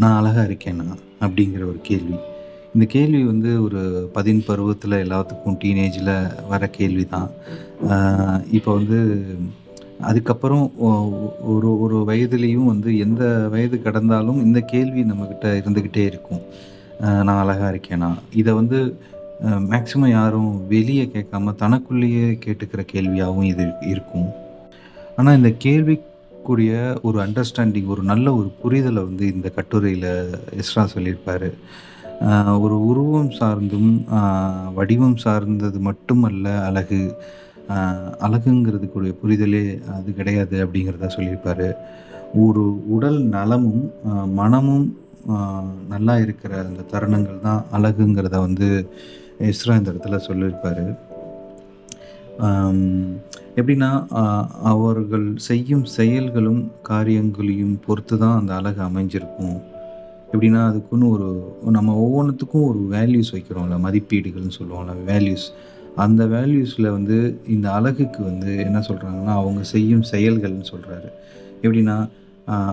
நான் 0.00 0.18
அழகாக 0.20 0.46
இருக்கேனா? 0.50 0.86
அப்படிங்கிற 1.26 1.62
ஒரு 1.72 1.80
கேள்வி. 1.88 2.18
இந்த 2.74 2.84
கேள்வி 2.94 3.22
வந்து 3.30 3.50
ஒரு 3.64 3.80
பதின் 4.12 4.42
பருவத்தில் 4.46 5.02
எல்லாத்துக்கும் 5.04 5.58
டீனேஜில் 5.62 6.14
வர 6.52 6.62
கேள்வி 6.78 7.04
தான் 7.14 7.28
இப்போ 8.58 8.70
வந்து 8.78 9.00
அதுக்கப்புறம் 10.10 10.64
ஒரு 11.52 11.70
ஒரு 11.84 11.98
வயதுலேயும் 12.08 12.70
வந்து 12.72 12.90
எந்த 13.06 13.24
வயது 13.54 13.76
கடந்தாலும் 13.84 14.40
இந்த 14.46 14.60
கேள்வி 14.72 15.02
நம்மக்கிட்ட 15.10 15.46
இருந்துக்கிட்டே 15.60 16.04
இருக்கும். 16.10 16.42
நான் 17.26 17.40
அழகாக 17.42 17.70
இருக்கேனா? 17.74 18.10
இதை 18.40 18.52
வந்து 18.60 18.78
மேக்ஸிமம் 19.70 20.14
யாரும் 20.18 20.50
வெளியே 20.72 21.04
கேட்காம 21.14 21.54
தனக்குள்ளேயே 21.62 22.26
கேட்டுக்கிற 22.44 22.82
கேள்வியாகவும் 22.92 23.48
இது 23.52 23.64
இருக்கும். 23.92 24.28
ஆனால் 25.18 25.36
இந்த 25.38 25.50
கேள்விக்குரிய 25.64 26.72
ஒரு 27.08 27.18
அண்டர்ஸ்டாண்டிங் 27.24 27.88
ஒரு 27.94 28.02
நல்ல 28.10 28.26
ஒரு 28.40 28.48
புரிதலை 28.62 29.00
வந்து 29.08 29.24
இந்த 29.34 29.48
கட்டுரையில் 29.56 30.10
இஸ்ரா 30.62 30.84
சொல்லியிருப்பார். 30.94 31.48
ஒரு 32.64 32.76
உருவம் 32.90 33.32
சார்ந்தும் 33.38 33.92
வடிவம் 34.74 35.18
சார்ந்தது 35.24 35.78
மட்டுமல்ல 35.88 36.46
அழகு 36.68 37.00
ஆஹ் 37.74 38.10
அழகுங்கிறதுக்குரிய 38.26 39.12
புரிதலே 39.22 39.64
அது 39.96 40.08
கிடையாது 40.18 40.56
அப்படிங்கிறத 40.64 41.08
சொல்லியிருப்பார். 41.16 41.68
ஒரு 42.44 42.64
உடல் 42.96 43.20
நலமும் 43.34 43.84
மனமும் 44.40 44.86
நல்லா 45.92 46.14
இருக்கிற 46.24 46.52
அந்த 46.68 46.86
தருணங்கள் 46.92 47.44
தான் 47.46 47.60
அழகுங்கிறத 47.76 48.36
வந்து 48.46 48.68
இஸ்ரா 49.38 49.76
இந்த 49.78 49.92
இடத்துல 49.92 50.16
சொல்லியிருப்பார். 50.16 50.84
எப்படின்னா 53.56 53.90
அவர்கள் 54.72 55.36
செய்யும் 55.36 55.84
செயல்களும் 55.84 56.70
காரியங்களையும் 56.82 57.80
பொறுத்து 57.86 58.18
தான் 58.18 58.38
அந்த 58.38 58.54
அழகு 58.54 58.82
அமைஞ்சிருக்கும். 58.82 59.58
எப்படின்னா 60.32 60.60
அதுக்குன்னு 60.66 61.10
ஒரு 61.10 61.28
நம்ம 61.70 61.94
ஒவ்வொன்றுத்துக்கும் 62.04 62.68
ஒரு 62.68 62.80
வேல்யூஸ் 62.90 63.32
வைக்கிறோம்ல 63.32 63.78
மதிப்பீடுகள்னு 63.86 64.58
சொல்லுவோம்ல 64.58 64.94
வேல்யூஸ் 65.06 65.46
அந்த 65.96 66.24
வேல்யூஸில் 66.24 66.90
வந்து 66.90 67.40
இந்த 67.48 67.72
அழகுக்கு 67.72 68.22
வந்து 68.22 68.56
என்ன 68.58 68.78
சொல்கிறாங்கன்னா 68.78 69.34
அவங்க 69.40 69.62
செய்யும் 69.62 70.04
செயல்கள்னு 70.10 70.70
சொல்கிறாரு 70.72 71.10
எப்படின்னா 71.62 72.08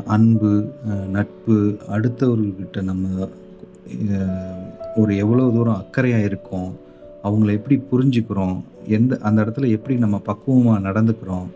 அன்பு 0.06 0.72
நட்பு 1.08 1.78
அடுத்தவர்கள்கிட்ட 1.89 2.82
நம்ம 2.82 3.30
ஒரு 5.01 5.12
எவ்வளோ 5.24 5.46
தூரம் 5.55 5.79
அக்கறையாக 5.81 6.27
இருக்கோம் 6.29 6.69
அவங்கள 7.24 7.50
எப்படி 7.58 7.75
புரிஞ்சுக்கிறோம் 7.91 8.58
எந்த 8.98 9.13
அந்த 9.27 9.39
இடத்துல 9.43 9.69
எப்படி 9.77 9.96
நம்ம 10.03 10.17
பக்குவமாக 10.29 10.86
நடந்துக்கிறோம் 10.88 11.48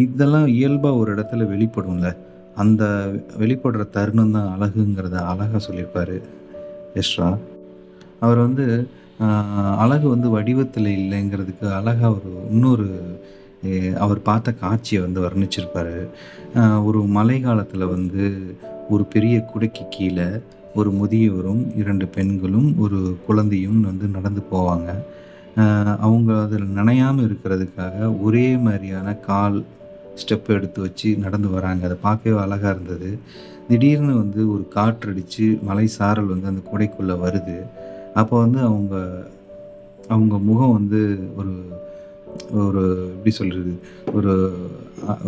இதெல்லாம் 0.00 0.48
இயல்பாக 0.56 1.00
ஒரு 1.02 1.10
இடத்துல 1.14 1.46
வெளிப்படும்ல. 1.52 2.08
அந்த 2.62 2.84
வெளிப்படுற 3.40 3.82
தருணம் 3.96 4.34
தான் 4.36 4.50
அழகுங்கிறத 4.54 5.16
அழகாக 5.30 5.60
சொல்லியிருப்பார் 5.66 6.16
எஸ்ரா. 7.00 7.28
அவர் 8.24 8.40
வந்து 8.46 8.66
அழகு 9.84 10.06
வந்து 10.08 10.28
வடிவத்தில் 10.36 10.90
இல்லைங்கிறதுக்கு 11.00 11.66
அழகாக 11.78 12.12
ஒரு 12.18 12.30
இன்னொரு 12.52 12.86
அவர் 14.04 14.20
பார்த்த 14.28 14.52
காட்சியை 14.62 15.00
வந்து 15.04 15.20
வர்ணிச்சிருப்பார். 15.26 15.96
ஒரு 16.88 17.00
மழை 17.16 17.38
காலத்தில் 17.46 17.92
வந்து 17.96 18.24
ஒரு 18.94 19.04
பெரிய 19.14 19.36
குடைக்கு 19.50 19.84
கீழே 19.96 20.28
ஒரு 20.78 20.90
முதியவரும் 21.00 21.62
இரண்டு 21.80 22.06
பெண்களும் 22.16 22.68
ஒரு 22.84 22.98
குழந்தையும் 23.26 23.80
வந்து 23.88 24.06
நடந்து 24.16 24.42
போவாங்க. 24.52 24.90
அவங்க 26.06 26.30
அதில் 26.42 26.74
நனையாமல் 26.78 27.26
இருக்கிறதுக்காக 27.28 28.08
ஒரே 28.22 28.46
மாதிரியான 28.66 29.14
கால் 29.28 29.58
ஸ்டெப் 30.20 30.48
எடுத்து 30.56 30.80
வச்சு 30.80 31.10
நடந்து 31.24 31.48
வராங்க. 31.56 31.84
அதை 31.88 31.96
பார்க்கவே 32.06 32.36
அழகாக 32.44 32.74
இருந்தது. 32.74 33.10
திடீர்னு 33.68 34.14
வந்து 34.22 34.40
ஒரு 34.52 34.64
காற்றடிச்சு 34.74 35.46
மலை 35.62 35.86
சாரல் 35.96 36.32
வந்து 36.34 36.50
அந்த 36.52 36.62
குடைக்குள்ளே 36.70 37.16
வருது. 37.26 37.58
அப்போ 38.20 38.34
வந்து 38.44 38.60
அவங்க 38.70 38.94
அவங்க 40.08 40.34
முகம் 40.48 40.76
வந்து 40.78 41.00
ஒரு 41.36 41.54
ஒரு 42.62 42.82
எப்படி 43.14 43.32
சொல்கிறது 43.38 43.72
ஒரு 44.18 44.32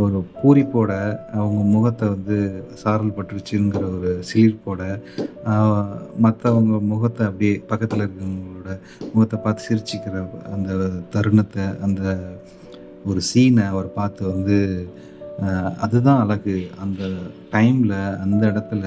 ஒரு 0.05 0.17
பூரிப்போட 0.39 0.93
அவங்க 1.39 1.61
முகத்தை 1.75 2.07
வந்து 2.09 2.37
சாரல் 2.75 3.15
பட்டுருச்சுங்கிற 3.17 3.85
ஒரு 3.97 4.11
சிலிர்ப்போட 4.31 4.83
மற்றவங்க 6.25 6.81
முகத்தை 6.93 7.23
அப்படியே 7.27 7.55
பக்கத்தில் 7.71 8.03
இருக்கிறவங்களோட 8.05 8.73
முகத்தை 9.15 9.39
பார்த்து 9.39 9.69
சிரிச்சிக்கிற 9.69 10.25
அந்த 10.55 10.73
தருணத்தை 11.15 11.67
அந்த 11.87 12.03
ஒரு 13.11 13.21
சீனை 13.31 13.65
அவர் 13.67 13.89
பார்த்து 13.93 14.23
வந்து 14.33 14.59
அதுதான் 15.85 16.21
அழகு. 16.25 16.57
அந்த 16.81 17.03
டைமில் 17.53 17.97
அந்த 18.25 18.43
இடத்துல 18.51 18.85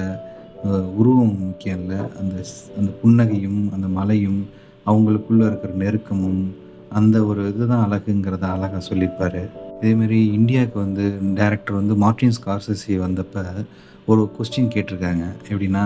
உருவம் 1.00 1.34
முக்கியம் 1.40 1.80
இல்லை. 1.80 1.98
அந்த 2.20 2.36
அந்த 2.78 2.90
புன்னகையும் 3.02 3.60
அந்த 3.74 3.88
மலையும் 3.98 4.40
அவங்களுக்குள்ளே 4.86 5.46
இருக்கிற 5.46 5.72
நெருக்கமும் 5.82 6.40
அந்த 6.98 7.16
ஒரு 7.30 7.42
இதுதான் 7.52 7.84
அழகுங்கிறத 7.86 8.44
அழகாக 8.54 8.82
சொல்லியிருப்பார். 8.88 9.40
இதேமாரி 9.78 10.20
இந்தியாவுக்கு 10.38 10.78
வந்து 10.84 11.04
டேரக்டர் 11.38 11.80
வந்து 11.80 11.94
மார்டின் 12.04 12.36
ஸ்கார்சசி 12.38 12.94
வந்தப்போ 13.06 13.42
ஒரு 14.10 14.22
கொஸ்டின் 14.34 14.72
கேட்டிருக்காங்க. 14.74 15.24
எப்படின்னா 15.50 15.82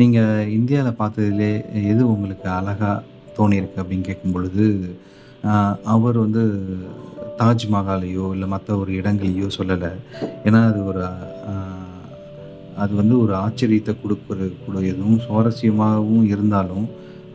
நீங்கள் 0.00 0.50
இந்தியாவில் 0.58 1.00
பார்த்ததுலே 1.00 1.52
எது 1.92 2.02
உங்களுக்கு 2.14 2.48
அழகாக 2.58 3.02
தோணியிருக்கு 3.38 3.80
அப்படின்னு 3.82 4.08
கேட்கும் 4.08 4.34
பொழுது 4.34 4.66
அவர் 5.94 6.16
வந்து 6.24 6.42
தாஜ்மஹாலையோ 7.40 8.24
இல்லை 8.34 8.48
மற்ற 8.54 8.76
ஒரு 8.82 8.90
இடங்களையோ 9.00 9.46
சொல்லலை. 9.58 9.92
ஏன்னா 10.46 10.60
அது 10.70 10.80
ஒரு 10.90 11.02
அது 12.82 12.92
வந்து 13.00 13.14
ஒரு 13.22 13.32
ஆச்சரியத்தை 13.44 13.92
கொடுக்குற 14.02 14.50
கூடியதும் 14.64 15.16
சுவாரஸ்யமாகவும் 15.24 16.26
இருந்தாலும் 16.34 16.86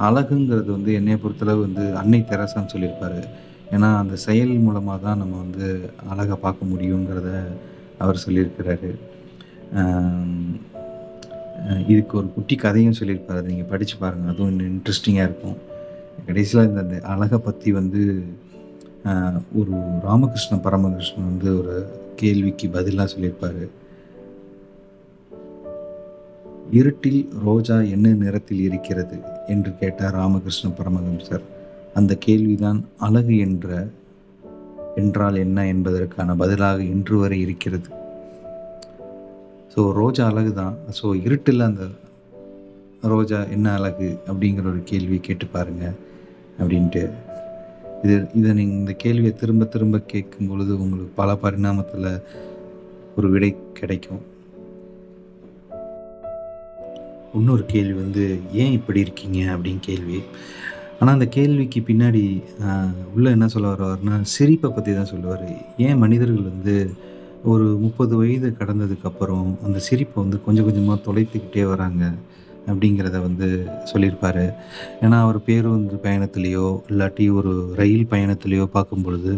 அழகுங்கிறது 0.06 0.70
வந்து 0.75 0.92
என்னைய 1.00 1.18
பொறுத்தளவு 1.24 1.60
வந்து 1.68 1.84
அன்னை 2.01 2.20
தெரசான்னு 2.32 2.74
சொல்லியிருப்பார். 2.74 3.20
ஏன்னா 3.75 3.89
அந்த 4.01 4.16
செயல் 4.25 4.54
மூலமாக 4.66 5.00
தான் 5.06 5.22
நம்ம 5.22 5.38
வந்து 5.44 5.68
அழகை 6.12 6.36
பார்க்க 6.46 6.72
முடியுங்கிறத 6.74 7.30
அவர் 8.04 8.24
சொல்லியிருக்கிறாரு. 8.25 8.92
இதுக்கு 11.92 12.13
ஒரு 12.20 12.27
குட்டி 12.36 12.56
கதையும் 12.63 12.98
சொல்லியிருப்பார். 13.00 13.39
அதை 13.39 13.50
நீங்கள் 13.54 13.72
படித்து 13.72 13.96
பாருங்கள் 14.04 14.32
அதுவும் 14.34 14.51
இன்னும் 14.51 14.70
இன்ட்ரெஸ்டிங்காக 14.74 15.27
இருக்கும். 15.30 15.58
கடைசியில் 16.27 16.70
இந்த 16.70 17.00
அழகை 17.13 17.39
பற்றி 17.48 17.72
வந்து 17.80 18.01
ஒரு 19.60 19.74
ராமகிருஷ்ண 20.08 20.56
பரமகிருஷ்ணன் 20.68 21.30
வந்து 21.32 21.50
ஒரு 21.60 21.75
கேள்விக்கு 22.22 22.68
பதிலாக 22.77 23.08
சொல்லியிருப்பாரு. 23.13 23.66
இருட்டில் 26.80 27.22
ரோஜா 27.48 27.75
என்ன 27.96 28.08
நிறத்தில் 28.24 28.63
இருக்கிறது? 28.70 29.18
என்று 29.48 29.72
கேட்டார் 29.80 30.18
ராமகிருஷ்ண 30.22 30.70
பரமஹம்சர். 30.80 31.46
அந்த 31.94 32.13
கேள்விதான் 32.25 32.80
அழகு 33.08 33.36
என்ற 33.38 33.88
என்றால் 35.01 35.36
என்ன 35.36 35.66
என்பதற்கான 35.68 36.36
பதிலாக 36.36 36.80
இன்று 36.94 37.16
வரை 37.18 37.38
இருக்கிறது. 37.46 37.88
ஸோ 39.74 39.82
ரோஜா 40.01 40.24
அழகு 40.32 40.51
தான் 40.54 40.75
ஸோ 41.00 41.08
இருட்டில் 41.25 41.68
அந்த 41.70 41.84
ரோஜா 43.13 43.39
என்ன 43.56 43.74
அழகு 43.74 44.08
அப்படிங்கிற 44.27 44.66
ஒரு 44.74 44.82
கேள்வி 44.92 45.18
கேட்டு 45.27 45.46
பாருங்க 45.56 45.86
அப்படின்ட்டு. 46.60 47.04
இது 48.04 48.16
இதை 48.39 48.50
நீங்கள் 48.54 48.80
இந்த 48.82 48.94
கேள்வியை 49.04 49.34
திரும்ப 49.36 49.66
திரும்ப 49.66 50.00
கேட்கும் 50.13 50.50
பொழுது 50.50 50.74
உங்களுக்கு 50.84 51.12
பல 51.22 51.30
பரிணாமத்தில் 51.44 52.10
ஒரு 53.18 53.30
விடை 53.30 53.51
கிடைக்கும். 53.80 54.24
இன்னொரு 57.39 57.65
கேள்வி 57.74 57.96
வந்து 58.03 58.25
ஏன் 58.62 58.75
இப்படி 58.79 59.00
இருக்கீங்க? 59.06 59.39
அப்படின்னு 59.56 59.82
கேள்வி. 59.89 60.20
ஆனால் 61.00 61.15
அந்த 61.17 61.27
கேள்விக்கு 61.36 61.79
பின்னாடி 61.89 62.24
உள்ளே 63.13 63.27
உள்ள 63.27 63.34
என்ன 63.36 63.48
சொல்ல 63.53 63.74
வருவார்னா 63.74 64.15
சிரிப்பை 64.36 64.70
பற்றி 64.72 64.91
தான் 64.94 65.12
சொல்லுவார். 65.12 65.50
ஏன் 65.88 66.01
மனிதர்கள் 66.03 66.50
வந்து 66.51 66.75
ஒரு 67.51 67.65
முப்பது 67.84 68.13
வயது 68.20 68.50
கடந்ததுக்கப்புறம் 68.62 69.50
அந்த 69.65 69.79
சிரிப்பை 69.88 70.17
வந்து 70.24 70.38
கொஞ்சம் 70.46 70.67
கொஞ்சமாக 70.67 71.06
தொலைத்துக்கிட்டே 71.08 71.63
வராங்க 71.74 72.03
அப்படிங்கிறத 72.72 73.17
வந்து 73.25 73.48
சொல்லியிருப்பார். 73.91 74.46
ஏன்னா 75.03 75.17
அவர் 75.25 75.38
பேருந்து 75.50 75.98
பயணத்துலேயோ 76.06 76.65
இல்லாட்டி 76.91 77.25
ஒரு 77.39 77.51
ரயில் 77.79 78.10
பயணத்துலேயோ 78.13 78.65
பார்க்கும் 78.77 79.06
பொழுது 79.06 79.34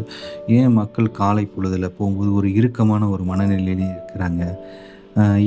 ஏன் 0.57 0.77
மக்கள் 0.79 1.17
காலை 1.19 1.43
பொழுதில் 1.45 1.95
போகும்போது 1.97 2.31
ஒரு 2.39 2.49
இறுக்கமான 2.59 3.09
ஒரு 3.15 3.25
மனநிலையிலே 3.31 3.89
இருக்கிறாங்க? 3.95 4.43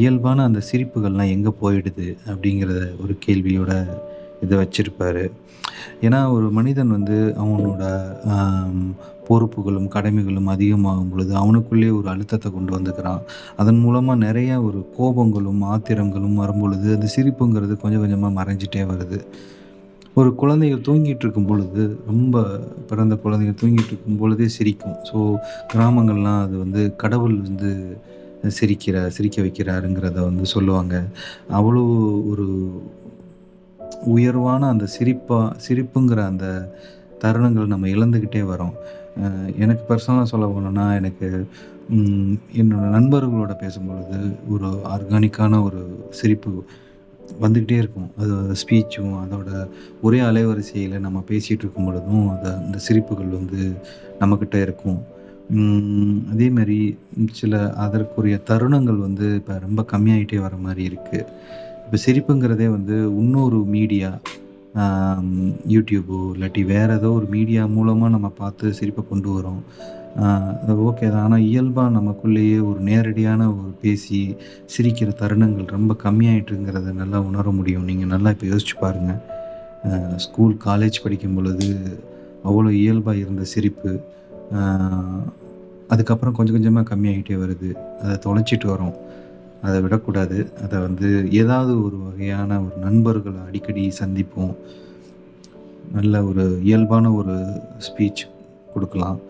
இயல்பான 0.00 0.44
அந்த 0.48 0.60
சிரிப்புகள்லாம் 0.70 1.32
எங்கே 1.34 1.52
போயிடுது 1.62 2.06
அப்படிங்கிறத 2.32 2.82
ஒரு 3.02 3.14
கேள்வியோட 3.24 3.72
இதை 4.44 4.54
வச்சுருப்பார். 4.60 5.24
ஏன்னா 6.06 6.18
ஒரு 6.36 6.46
மனிதன் 6.56 6.94
வந்து 6.96 7.16
அவனோட 7.42 7.82
பொறுப்புகளும் 9.26 9.88
கடமைகளும் 9.94 10.48
அதிகமாகும் 10.54 11.10
பொழுது 11.10 11.32
அவனுக்குள்ளே 11.40 11.90
ஒரு 11.98 12.08
அழுத்தத்தை 12.12 12.48
கொண்டு 12.50 12.72
வந்துக்கிறான். 12.76 13.20
அதன் 13.62 13.80
மூலமாக 13.84 14.18
நிறைய 14.26 14.52
ஒரு 14.68 14.80
கோபங்களும் 14.96 15.62
ஆத்திரங்களும் 15.72 16.40
வரும்பொழுது 16.42 16.88
அந்த 16.96 17.08
சிரிப்புங்கிறது 17.16 17.76
கொஞ்சம் 17.82 18.02
கொஞ்சமாக 18.04 18.36
மறைஞ்சிட்டே 18.38 18.82
வருது. 18.92 19.20
ஒரு 20.20 20.30
குழந்தைகள் 20.40 20.86
தூங்கிட்டு 20.88 21.24
இருக்கும் 21.24 21.50
பொழுது 21.50 21.82
ரொம்ப 22.10 22.42
பிறந்த 22.88 23.14
குழந்தைகள் 23.24 23.60
தூங்கிட்டு 23.62 23.92
இருக்கும் 23.92 24.18
பொழுதே 24.22 24.48
சிரிக்கும். 24.56 24.96
ஸோ 25.10 25.18
கிராமங்கள்லாம் 25.72 26.42
அது 26.46 26.56
வந்து 26.64 26.82
கடவுள் 27.02 27.36
வந்து 27.46 27.70
சிரிக்கிறார் 28.58 29.14
சிரிக்க 29.16 29.42
வைக்கிறாருங்கிறத 29.42 30.18
வந்து 30.20 30.46
சொல்லுவாங்க. 30.46 30.94
அவ்வளோ 31.50 31.82
ஒரு 32.30 32.46
உயர்வான 34.06 34.68
அந்த 34.68 34.86
சிரிப்பா 34.86 35.40
சிரிப்புங்கிற 35.68 36.20
அந்த 36.26 36.46
தருணங்கள் 37.24 37.72
நம்ம 37.72 37.88
இழந்துக்கிட்டே 37.88 38.42
வரோம். 38.52 38.74
எனக்கு 39.58 39.82
பர்சனலாக 39.88 40.30
சொல்ல 40.32 40.46
போனோம்னா 40.46 40.86
எனக்கு 40.96 41.28
என்னோடய 41.90 42.60
என்னோட 42.60 42.84
நண்பர்களோட 42.96 43.52
பேசும்பொழுது 43.62 44.18
ஒரு 44.48 44.68
ஆர்கானிக்கான 44.94 45.62
ஒரு 45.62 45.80
சிரிப்பு 46.10 46.50
வந்துக்கிட்டே 47.40 47.78
இருக்கும். 47.82 48.08
அது 48.16 48.54
ஸ்பீச்சும் 48.62 49.12
அதோட 49.22 49.68
ஒரே 50.02 50.20
அலைவரிசையில் 50.20 51.04
நம்ம 51.06 51.24
பேசிகிட்டு 51.28 51.64
இருக்கும் 51.64 51.84
பொழுதும் 51.84 52.28
அது 52.28 52.48
அந்த 52.54 52.78
சிரிப்புகள் 52.88 53.36
வந்து 53.38 53.60
நம்மக்கிட்ட 54.20 54.56
இருக்கும். 54.62 55.00
அதே 56.32 56.46
மாதிரி 56.56 56.78
சில 57.40 57.58
அதற்குரிய 57.84 58.36
தருணங்கள் 58.50 58.98
வந்து 59.06 59.26
இப்போ 59.40 59.54
ரொம்ப 59.64 59.80
கம்மியாயிட்டே 59.92 60.38
வர 60.44 60.54
மாதிரி 60.66 60.82
இருக்குது 60.90 61.26
இப்போ 61.84 61.98
சிரிப்புங்கிறதே 62.04 62.68
வந்து 62.76 62.96
இன்னொரு 63.22 63.58
மீடியா 63.74 64.10
யூடியூபோ 65.74 66.18
இல்லாட்டி 66.34 66.62
வேறு 66.70 66.92
ஏதோ 66.98 67.08
ஒரு 67.18 67.26
மீடியா 67.34 67.62
மூலமாக 67.74 68.14
நம்ம 68.14 68.28
பார்த்து 68.38 68.66
சிரிப்பை 68.78 69.02
கொண்டு 69.10 69.28
வரோம். 69.34 69.58
அது 70.62 70.76
ஓகே 70.88 71.06
தான். 71.10 71.24
ஆனால் 71.26 71.44
இயல்பாக 71.50 71.94
நமக்குள்ளேயே 71.98 72.56
ஒரு 72.68 72.80
நேரடியான 72.88 73.42
ஒரு 73.56 73.70
பேசி 73.82 74.20
சிரிக்கிற 74.74 75.10
தருணங்கள் 75.20 75.74
ரொம்ப 75.76 75.96
கம்மியாயிட்டுங்கிறத 76.04 76.94
நல்லா 77.02 77.20
உணர 77.28 77.44
முடியும். 77.58 77.86
நீங்கள் 77.90 78.12
நல்லா 78.14 78.32
இப்போ 78.34 78.48
யோசிச்சு 78.52 78.76
பாருங்கள் 78.84 79.20
ஸ்கூல் 80.26 80.56
காலேஜ் 80.66 81.02
படிக்கும் 81.04 81.36
பொழுது 81.38 81.68
அவ்வளோ 82.48 82.72
இயல்பாக 82.82 83.22
இருந்த 83.24 83.44
சிரிப்பு 83.52 83.92
அதுக்கப்புறம் 85.92 86.36
கொஞ்சம் 86.36 86.56
கொஞ்சமாக 86.56 86.88
கம்மியாகிட்டே 86.90 87.36
வருது. 87.42 87.70
அதை 88.02 88.14
தொலைச்சிட்டு 88.26 88.66
வரோம். 88.72 88.94
அதை 89.66 89.78
விடக்கூடாது. 89.84 90.38
அதை 90.64 90.76
வந்து 90.86 91.08
ஏதாவது 91.40 91.72
ஒரு 91.86 91.98
வகையான 92.06 92.60
ஒரு 92.66 92.76
நண்பர்களை 92.86 93.40
அடிக்கடி 93.48 93.84
சந்திப்போம். 94.00 94.54
நல்ல 95.96 96.22
ஒரு 96.30 96.44
இயல்பான 96.68 97.12
ஒரு 97.20 97.34
ஸ்பீச் 97.86 98.22
கொடுக்கலாம். 98.74 99.20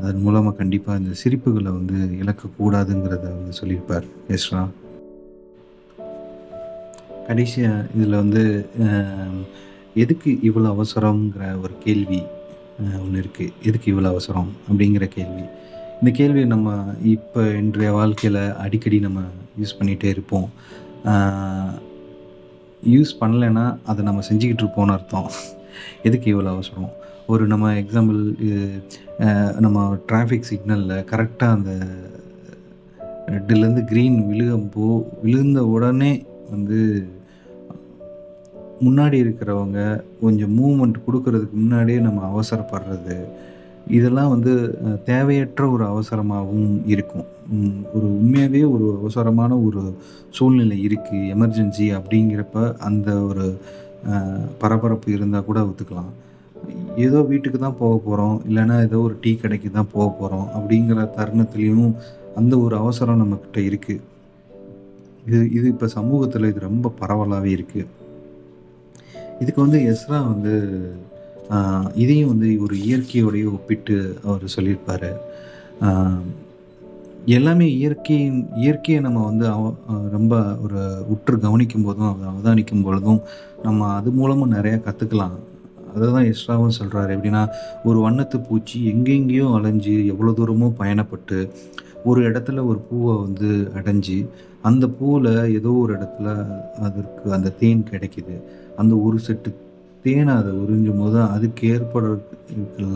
அதன் 0.00 0.22
மூலமாக 0.24 0.58
கண்டிப்பாக 0.60 1.00
இந்த 1.02 1.12
சிரிப்புகளை 1.22 1.70
வந்து 1.78 1.96
இழக்கக்கூடாதுங்கிறத 2.22 3.24
வந்து 3.36 3.52
சொல்லியிருப்பார் 3.60 4.06
எஸ்ரா 4.34 4.62
கடைசியாக 7.26 7.88
இதில் 7.96 8.20
வந்து 8.22 8.42
எதுக்கு 10.02 10.30
இவ்வளோ 10.48 10.68
அவசரங்கிற 10.76 11.44
ஒரு 11.64 11.74
கேள்வி 11.84 12.20
ஒன்று 13.02 13.20
இருக்குது 13.24 13.56
எதுக்கு 13.68 13.88
இவ்வளோ 13.92 14.10
அவசரம்? 14.14 14.50
அப்படிங்கிற 14.68 15.06
கேள்வி. 15.16 15.44
இந்த 16.00 16.12
கேள்வியை 16.18 16.46
நம்ம 16.52 16.68
இப்போ 17.14 17.40
இன்றைய 17.62 17.88
வாழ்க்கையில் 17.96 18.42
அடிக்கடி 18.64 18.98
நம்ம 19.06 19.20
யூஸ் 19.60 19.74
பண்ணிகிட்டே 19.78 20.08
இருப்போம். 20.14 20.46
யூஸ் 22.92 23.10
பண்ணலைன்னா 23.20 23.64
அதை 23.90 24.04
நம்ம 24.06 24.22
செஞ்சுக்கிட்டு 24.28 24.64
இருப்போம்னு 24.64 24.94
அர்த்தம். 24.96 25.28
எதுக்கு 26.02 26.28
இவ்வளோ 26.34 26.52
அவசரம்? 26.54 26.88
ஒரு 27.32 27.46
நம்ம 27.46 27.72
எக்ஸாம்பிள் 27.82 28.22
நம்ம 29.66 29.82
டிராஃபிக் 30.08 30.48
சிக்னலில் 30.50 31.04
கரெக்டாக 31.12 31.56
அந்த 31.58 31.74
ரெட்டுலேருந்து 33.34 33.84
க்ரீன் 33.92 34.18
விழுகப்போ 34.30 34.88
விழுந்த 35.22 35.66
உடனே 35.74 36.12
வந்து 36.54 36.80
முன்னாடி 38.86 39.18
இருக்கிறவங்க 39.26 39.80
கொஞ்சம் 40.24 40.56
மூமெண்ட் 40.60 41.04
கொடுக்கறதுக்கு 41.06 41.56
முன்னாடியே 41.62 42.00
நம்ம 42.08 42.20
அவசரப்படுறது. 42.32 43.18
இதெல்லாம் 43.96 44.32
வந்து 44.34 44.52
தேவையற்ற 45.10 45.62
ஒரு 45.74 45.84
அவசரமாகவும் 45.92 46.74
இருக்கும். 46.94 47.26
ஒரு 47.96 48.06
உண்மையாகவே 48.18 48.64
ஒரு 48.74 48.86
அவசரமான 49.00 49.52
ஒரு 49.66 49.82
சூழ்நிலை 50.36 50.76
இருக்குது 50.88 51.28
எமர்ஜென்சி 51.34 51.86
அப்படிங்கிறப்ப 51.98 52.58
அந்த 52.88 53.10
ஒரு 53.30 53.46
பரபரப்பு 54.62 55.08
இருந்தால் 55.16 55.48
கூட 55.48 55.60
ஒத்துக்கலாம். 55.68 56.12
ஏதோ 57.06 57.18
வீட்டுக்கு 57.30 57.58
தான் 57.58 57.80
போக 57.82 57.94
போகிறோம் 58.06 58.36
இல்லைன்னா 58.48 58.76
ஏதோ 58.86 58.98
ஒரு 59.06 59.14
டீ 59.24 59.32
கடைக்கு 59.42 59.68
தான் 59.78 59.92
போக 59.94 60.06
போகிறோம் 60.20 60.48
அப்படிங்கிற 60.56 61.02
தருணத்துலேயும் 61.18 61.92
அந்த 62.40 62.54
ஒரு 62.64 62.74
அவசரம் 62.82 63.22
நம்மக்கிட்ட 63.22 63.60
இருக்குது 63.68 64.06
இது 65.28 65.38
இது 65.56 65.66
இப்போ 65.74 65.86
சமூகத்தில் 65.96 66.50
இது 66.50 66.60
ரொம்ப 66.68 66.92
பரவலாகவே 67.00 67.50
இருக்குது 67.56 67.88
இதுக்கு 69.42 69.60
வந்து 69.66 69.78
எஸ்ரா 69.92 70.18
வந்து 70.32 70.54
இதையும் 71.94 72.28
வந்து 72.28 72.48
ஒரு 72.62 72.76
இயற்கையோடைய 72.76 73.44
ஒப்பிட்டு 73.52 73.96
அவர் 74.24 74.54
சொல்லியிருப்பார். 74.56 75.10
எல்லாமே 77.36 77.66
இயற்கையின் 77.74 78.38
இயற்கையை 78.56 79.02
நம்ம 79.02 79.24
வந்து 79.24 79.46
அவ 79.48 79.72
ரொம்ப 80.10 80.34
ஒரு 80.64 80.80
உற்று 81.08 81.34
கவனிக்கும் 81.38 81.84
போதும் 81.84 82.10
அதை 82.10 82.26
அவதானிக்கும் 82.32 82.82
பொழுதும் 82.82 83.20
நம்ம 83.62 83.88
அது 83.94 84.10
மூலமாக 84.10 84.54
நிறையா 84.56 84.78
கற்றுக்கலாம் 84.86 85.34
அதை 85.94 86.06
தான் 86.12 86.28
எஸ்ட்ராவும் 86.30 86.76
சொல்கிறாரு 86.78 87.10
எப்படின்னா 87.16 87.42
ஒரு 87.84 87.98
வண்ணத்து 88.06 88.38
பூச்சி 88.48 88.78
எங்கெங்கேயோ 88.92 89.46
அலைஞ்சு 89.54 89.94
எவ்வளோ 90.06 90.34
தூரமோ 90.36 90.68
பயணப்பட்டு 90.78 91.38
ஒரு 92.04 92.20
இடத்துல 92.30 92.64
ஒரு 92.66 92.78
பூவை 92.78 93.14
வந்து 93.16 93.70
அடைஞ்சு 93.74 94.18
அந்த 94.62 94.86
பூவில் 94.98 95.30
ஏதோ 95.52 95.72
ஒரு 95.82 95.92
இடத்துல 95.94 96.28
அதற்கு 96.80 97.32
அந்த 97.32 97.52
தேன் 97.60 97.88
கிடைக்கிது. 97.90 98.36
அந்த 98.76 98.94
ஒரு 98.96 99.18
செட்டு 99.26 99.50
தேனை 100.04 100.32
அதை 100.40 100.52
உறிஞ்சும் 100.62 101.00
போது 101.00 101.18
அதுக்கு 101.34 101.62
ஏற்படுற 101.74 102.10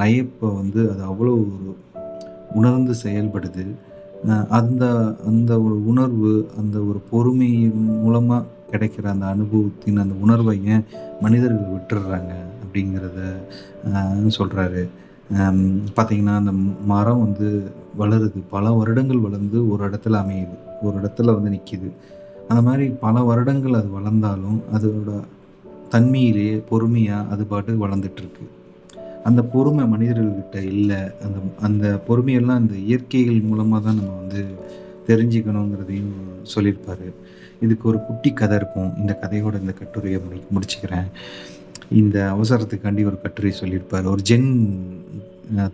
லயப்பை 0.01 0.49
வந்து 0.61 0.81
அது 0.93 1.03
அவ்வளோ 1.11 1.33
ஒரு 1.43 1.73
உணர்ந்து 2.59 2.95
செயல்படுது. 3.03 3.65
அந்த 4.59 4.85
அந்த 5.31 5.53
ஒரு 5.65 5.77
உணர்வு 5.91 6.33
அந்த 6.61 6.77
ஒரு 6.91 7.01
பொறுமையின் 7.11 7.83
மூலமாக 8.03 8.49
கிடைக்கிற 8.71 9.05
அந்த 9.15 9.27
அனுபவத்தின் 9.35 10.03
அந்த 10.05 10.15
உணர்வை 10.25 10.55
ஏன் 10.75 10.85
மனிதர்கள் 11.25 11.73
விட்டுடுறாங்க 11.75 12.33
அப்படிங்கிறத 12.63 13.21
சொல்கிறாரு 14.39 14.83
பார்த்தீங்கன்னா 15.97 16.35
அந்த 16.41 16.53
மரம் 16.93 17.23
வந்து 17.27 17.49
வளருது. 18.01 18.41
பல 18.55 18.73
வருடங்கள் 18.81 19.25
வளர்ந்து 19.27 19.59
ஒரு 19.73 19.83
இடத்துல 19.89 20.19
அமையுது. 20.25 20.57
ஒரு 20.87 20.97
இடத்துல 21.01 21.35
வந்து 21.37 21.55
நிற்கிது 21.57 21.91
அந்த 22.49 22.61
மாதிரி 22.69 22.87
பல 23.05 23.21
வருடங்கள் 23.29 23.79
அது 23.81 23.89
வளர்ந்தாலும் 23.99 24.59
அதோட 24.77 25.13
தன்மையிலேயே 25.95 26.57
பொறுமையாக 26.71 27.31
அது 27.33 27.45
பாட்டு 27.53 27.73
வளர்ந்துட்டுருக்கு. 27.87 28.45
அந்த 29.29 29.41
பொறுமை 29.53 29.85
மனிதர்கள்கிட்ட 29.93 30.57
இல்லை. 30.75 31.01
அந்த 31.25 31.39
அந்த 31.67 31.85
பொறுமையெல்லாம் 32.09 32.63
இந்த 32.65 32.77
இயற்கைகள் 32.89 33.47
மூலமாக 33.51 33.81
தான் 33.87 33.99
நம்ம 34.01 34.17
வந்து 34.23 34.43
தெரிஞ்சுக்கணுங்கிறதையும் 35.09 36.15
சொல்லியிருப்பார். 36.55 37.07
இதுக்கு 37.65 37.85
ஒரு 37.89 37.99
குட்டி 38.07 38.31
கதை 38.33 38.57
இருக்கும். 38.61 38.91
இந்த 39.01 39.13
கதையோட 39.23 39.55
இந்த 39.63 39.73
கட்டுரையை 39.81 40.19
முடி 40.25 40.41
முடிச்சுக்கிறேன். 40.55 41.09
இந்த 42.01 42.17
அவசரத்துக்காண்டி 42.35 43.03
ஒரு 43.11 43.19
கட்டுரை 43.25 43.53
சொல்லியிருப்பார். 43.53 44.07
ஒரு 44.15 44.23
ஜென் 44.31 44.51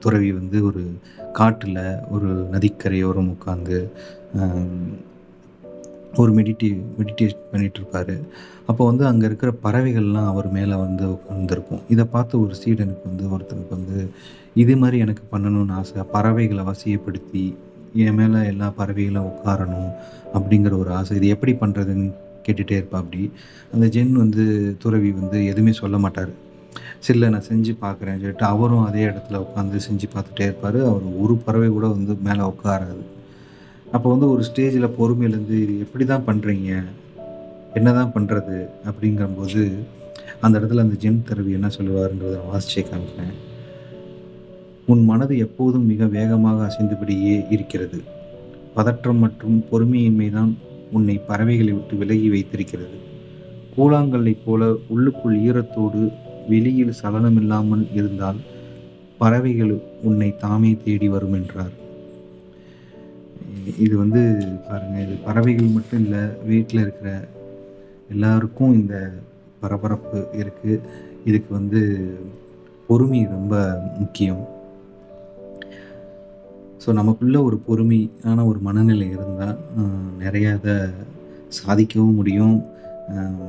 துறவி 0.05 0.31
வந்து 0.33 0.59
ஒரு 0.69 0.83
காட்டில் 1.33 1.83
ஒரு 2.11 2.31
நதிக்கரையோரம் 2.53 3.33
உட்காந்து 3.35 3.79
ஒரு 6.17 6.31
மெடிடே 6.33 6.69
மெடிடேட் 6.99 7.37
பண்ணிகிட்டு 7.51 7.81
இருப்பார் 7.81 8.15
அப்போ 8.67 8.83
வந்து 8.87 9.07
அங்கே 9.07 9.27
இருக்கிற 9.27 9.55
பறவைகள்லாம் 9.65 10.29
அவர் 10.33 10.49
மேலே 10.51 10.75
வந்து 10.75 11.05
உட்காந்துருக்கும் 11.17 11.83
இதை 11.89 12.05
பார்த்து 12.05 12.41
ஒரு 12.41 12.55
சீடனுக்கு 12.63 13.05
வந்து 13.05 13.25
ஒருத்தனுக்கு 13.35 13.69
வந்து 13.69 14.11
இது 14.55 14.77
மாதிரி 14.77 14.99
எனக்கு 14.99 15.23
பண்ணணும்னு 15.33 15.73
ஆசை. 15.73 16.03
பறவைகளை 16.13 16.65
வசியப்படுத்தி 16.65 17.55
என் 17.95 18.15
மேலே 18.15 18.47
எல்லா 18.47 18.73
பறவைகளும் 18.77 19.29
உட்காரணும் 19.31 19.91
அப்படிங்கிற 20.35 20.79
ஒரு 20.79 20.93
ஆசை. 20.93 21.17
இது 21.17 21.29
எப்படி 21.29 21.53
பண்ணுறதுன்னு 21.53 22.09
கேட்டுகிட்டே 22.47 22.77
இருப்பாப்படி 22.81 23.31
அந்த 23.73 23.87
ஜென் 23.87 24.13
வந்து 24.13 24.77
துறவி 24.79 25.11
வந்து 25.11 25.47
எதுவுமே 25.47 25.73
சொல்ல 25.73 25.99
மாட்டார். 25.99 26.33
சில 26.99 27.29
நான் 27.29 27.49
செஞ்சு 27.49 27.73
பார்க்குறேன்னு 27.85 28.23
சொல்லிட்டு 28.23 28.45
அவரும் 28.45 28.85
அதே 28.85 29.05
இடத்துல 29.05 29.47
உட்காந்து 29.47 29.81
செஞ்சு 29.89 30.07
பார்த்துட்டே 30.15 30.41
இருப்பார். 30.41 30.81
அவர் 30.83 31.03
ஒரு 31.19 31.37
பறவை 31.37 31.69
கூட 31.69 31.87
வந்து 31.87 32.17
மேலே 32.23 32.43
உட்காராது. 32.43 33.03
அப்போ 33.95 34.07
வந்து 34.13 34.27
ஒரு 34.33 34.43
ஸ்டேஜில் 34.49 34.95
பொறுமையிலேருந்து 34.99 35.57
இது 35.65 35.75
எப்படி 35.85 36.05
தான் 36.11 36.27
பண்ணுறீங்க 36.29 36.71
என்ன 37.79 37.89
தான் 37.99 38.13
பண்ணுறது 38.15 38.59
அப்படிங்கும்போது 38.89 39.63
அந்த 40.45 40.55
இடத்துல 40.59 40.85
அந்த 40.85 40.97
ஜென் 41.03 41.25
தரவி 41.29 41.53
என்ன 41.59 41.69
சொல்லுவாருன்றதை 41.77 42.35
நான் 42.37 42.53
வாசிச்சே 42.53 42.83
காமிக்கிறேன். 42.83 43.35
உன் 44.93 45.03
மனது 45.11 45.35
எப்போதும் 45.47 45.89
மிக 45.93 46.07
வேகமாக 46.17 46.63
அசைந்தபடியே 46.69 47.35
இருக்கிறது. 47.57 47.99
பதற்றம் 48.77 49.21
மற்றும் 49.25 49.59
பொறுமையின்மை 49.71 50.29
தான் 50.39 50.53
உன்னை 50.97 51.17
பறவைகளை 51.29 51.73
விட்டு 51.73 51.97
விலகி 52.03 52.29
வைத்திருக்கிறது. 52.35 52.97
கூழாங்கல்லைப் 53.75 54.45
போல 54.47 54.71
உள்ளுக்குள் 54.95 55.37
ஈரத்தோடு 55.49 56.03
வெளியில் 56.53 56.99
சலனமில்லாமல் 57.03 57.85
இருந்தால் 57.99 58.41
பறவைகள் 59.19 59.75
உன்னை 60.09 60.31
தாமே 60.45 60.73
தேடி 60.85 61.09
வரும் 61.15 61.37
என்றார். 61.41 61.75
இது 63.85 63.95
வந்து 64.03 64.21
பாருங்கள் 64.69 65.05
இது 65.05 65.15
பறவைகள் 65.27 65.75
மட்டும் 65.77 66.03
இல்லை 66.05 66.23
வீட்டில் 66.51 66.83
இருக்கிற 66.85 67.11
எல்லாருக்கும் 68.15 68.73
இந்த 68.81 68.95
பரபரப்பு 69.63 70.19
இருக்குது 70.41 70.77
இதுக்கு 71.29 71.51
வந்து 71.59 71.81
பொறுமை 72.89 73.21
ரொம்ப 73.37 73.55
முக்கியம். 74.01 74.43
ஸோ 76.83 76.91
நமக்குள்ளே 76.99 77.41
ஒரு 77.49 77.57
பொறுமையான 77.67 78.45
ஒரு 78.51 78.61
மனநிலை 78.69 79.09
இருந்தால் 79.17 79.59
நிறையா 80.23 80.53
இதை 80.59 80.77
சாதிக்கவும் 81.59 82.19
முடியும். 82.21 82.57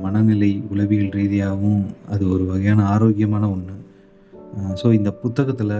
மனநிலை 0.04 0.50
உளவியல் 0.72 1.14
ரீதியாகவும் 1.18 1.82
அது 2.12 2.24
ஒரு 2.34 2.44
வகையான 2.52 2.86
ஆரோக்கியமான 2.94 3.44
ஒன்று 3.54 3.76
ஸோ 4.80 4.86
இந்த 4.98 5.10
புத்தகத்தில் 5.22 5.76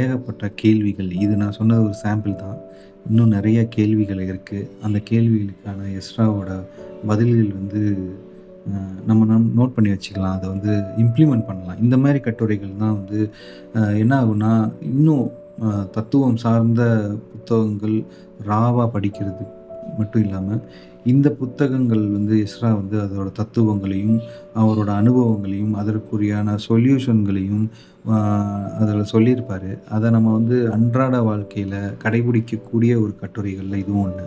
ஏகப்பட்ட 0.00 0.44
கேள்விகள் 0.62 1.10
இது 1.24 1.34
நான் 1.42 1.56
சொன்னது 1.58 1.82
ஒரு 1.88 1.96
சாம்பிள் 2.02 2.42
தான். 2.42 2.58
இன்னும் 3.08 3.34
நிறைய 3.36 3.60
கேள்விகள் 3.76 4.22
இருக்குது 4.26 4.68
அந்த 4.86 4.98
கேள்விகளுக்கான 5.10 5.88
எஸ்ராவோட 6.00 6.50
பதில்கள் 7.10 7.50
வந்து 7.60 7.82
நம்ம 9.08 9.24
நம் 9.30 9.48
நோட் 9.56 9.74
பண்ணி 9.76 9.90
வச்சுக்கலாம். 9.92 10.36
அதை 10.36 10.46
வந்து 10.52 10.72
இம்ப்ளிமெண்ட் 11.02 11.46
பண்ணலாம். 11.48 11.80
இந்த 11.84 11.96
மாதிரி 12.02 12.20
கட்டுரைகள் 12.26 12.80
தான் 12.82 12.96
வந்து 12.98 13.18
என்ன 14.02 14.12
ஆகுனா 14.22 14.52
இன்னும் 14.92 15.24
தத்துவம் 15.96 16.40
சார்ந்த 16.44 16.82
புத்தகங்கள் 17.32 17.96
ராவாக 18.48 18.86
படிக்கிறது 18.94 19.44
மட்டும் 19.98 20.24
இல்லாமல் 20.26 20.62
இந்த 21.12 21.28
புத்தகங்கள் 21.40 22.04
வந்து 22.16 22.34
இஸ்ரா 22.46 22.70
வந்து 22.80 22.96
அதோட 23.04 23.28
தத்துவங்களையும் 23.40 24.18
அவரோட 24.62 24.90
அனுபவங்களையும் 25.00 25.74
அதற்குரியான 25.80 26.56
சொல்யூஷன்களையும் 26.68 27.66
அதில் 28.80 29.10
சொல்லியிருப்பார். 29.12 29.70
அதை 29.94 30.06
நம்ம 30.14 30.32
வந்து 30.38 30.56
அன்றாட 30.74 31.16
வாழ்க்கையில் 31.28 31.78
கடைபிடிக்கக்கூடிய 32.02 32.92
ஒரு 33.02 33.12
கட்டுரைகளில் 33.22 33.80
இதுவும் 33.82 34.04
ஒன்று 34.06 34.26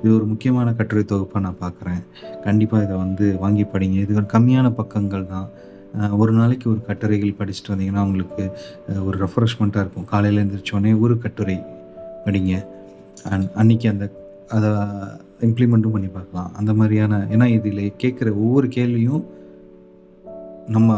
இது 0.00 0.10
ஒரு 0.16 0.26
முக்கியமான 0.32 0.72
கட்டுரை 0.78 1.02
தொகுப்பாக 1.12 1.40
நான் 1.46 1.62
பார்க்குறேன் 1.62 2.02
கண்டிப்பாக 2.44 2.84
இதை 2.86 2.96
வந்து 3.04 3.26
வாங்கி 3.44 3.64
படிங்க. 3.72 3.96
இது 4.04 4.18
ஒரு 4.20 4.28
கம்மியான 4.34 4.68
பக்கங்கள் 4.80 5.24
தான். 5.32 5.48
ஒரு 6.22 6.32
நாளைக்கு 6.38 6.66
ஒரு 6.72 6.80
கட்டுரைகள் 6.88 7.38
படிச்சுட்டு 7.40 7.72
வந்தீங்கன்னா 7.72 8.04
உங்களுக்கு 8.06 8.44
ஒரு 9.08 9.16
ரெஃப்ரெஷ்மெண்ட்டாக 9.24 9.84
இருக்கும். 9.84 10.08
காலையில் 10.12 10.40
எழுந்திரிச்சோடனே 10.42 10.92
ஒரு 11.04 11.16
கட்டுரை 11.24 11.58
படிங்க. 12.26 12.52
அன் 13.32 13.48
அன்னைக்கு 13.60 13.88
அந்த 13.92 14.04
அதை 14.56 14.70
இம்ப்ளிமெண்ட்டும் 15.46 15.94
பண்ணி 15.96 16.08
பார்க்கலாம். 16.18 16.50
அந்த 16.60 16.72
மாதிரியான 16.80 17.18
ஏன்னா 17.34 17.46
இதில் 17.56 17.82
கேட்குற 18.04 18.28
ஒவ்வொரு 18.44 18.68
கேள்வியும் 18.78 19.24
நம்ம 20.74 20.96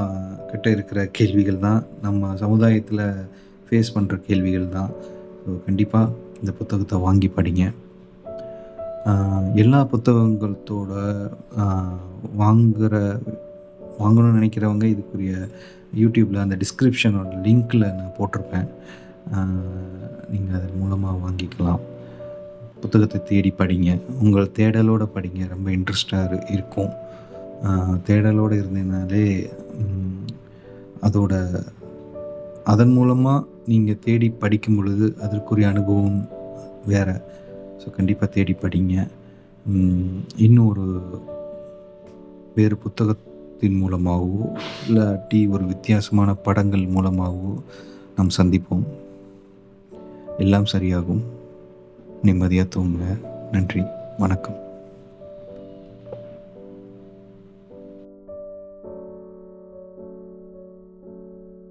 கிட்ட 0.51 0.67
இருக்கிற 0.77 1.01
கேள்விகள் 1.17 1.65
தான் 1.67 1.81
நம்ம 2.07 2.31
சமுதாயத்தில் 2.43 3.05
ஃபேஸ் 3.67 3.93
பண்ணுற 3.97 4.15
கேள்விகள் 4.29 4.67
தான். 4.77 4.91
ஸோ 5.43 5.51
கண்டிப்பாக 5.67 6.13
இந்த 6.41 6.53
புத்தகத்தை 6.61 6.97
வாங்கி 7.07 7.29
படிங்க. 7.37 7.65
எல்லா 9.63 9.81
புத்தகங்களத்தோட 9.93 10.93
வாங்குகிற 12.41 12.97
வாங்கணும்னு 14.01 14.39
நினைக்கிறவங்க 14.39 14.87
இதுக்குரிய 14.95 15.35
யூடியூப்பில் 16.01 16.45
அந்த 16.45 16.57
டிஸ்கிரிப்ஷனோட 16.63 17.31
லிங்க்கில் 17.47 17.87
நான் 17.99 18.17
போட்டிருப்பேன். 18.19 18.69
நீங்கள் 20.33 20.57
அதன் 20.59 20.79
மூலமாக 20.81 21.17
வாங்கிக்கலாம். 21.25 21.81
புத்தகத்தை 22.83 23.19
தேடி 23.31 23.51
படிங்க. 23.61 23.91
உங்கள் 24.25 24.53
தேடலோடு 24.59 25.07
படிங்க. 25.17 25.43
ரொம்ப 25.55 25.69
இன்ட்ரெஸ்டாக 25.79 26.39
இருக்கும். 26.57 26.93
தேடலோடு 28.07 28.55
இருந்தீங்கனாலே 28.61 29.51
அதோட 31.03 31.63
அதன் 32.65 32.93
மூலமாக 32.93 33.47
நீங்கள் 33.67 33.99
தேடி 33.99 34.31
படிக்கும் 34.31 34.77
பொழுது 34.77 35.17
அதற்குரிய 35.23 35.69
அனுபவம் 35.69 36.29
வேறு. 36.87 37.21
ஸோ 37.81 37.91
கண்டிப்பாக 37.91 38.33
தேடி 38.33 38.53
படிங்க. 38.53 39.09
இன்னும் 40.37 40.69
ஒரு 40.69 40.87
வேறு 42.55 42.77
புத்தகத்தின் 42.77 43.77
மூலமாகவோ 43.77 44.57
இல்லாட்டி 44.89 45.49
ஒரு 45.49 45.65
வித்தியாசமான 45.65 46.35
படங்கள் 46.35 46.87
மூலமாகவோ 46.87 47.53
நாம் 48.17 48.37
சந்திப்போம். 48.37 48.87
எல்லாம் 50.39 50.71
சரியாகும். 50.73 51.23
நிம்மதியாக 52.23 52.69
தூங்குங்க. 52.75 53.19
நன்றி. 53.53 53.83
வணக்கம். 54.19 54.70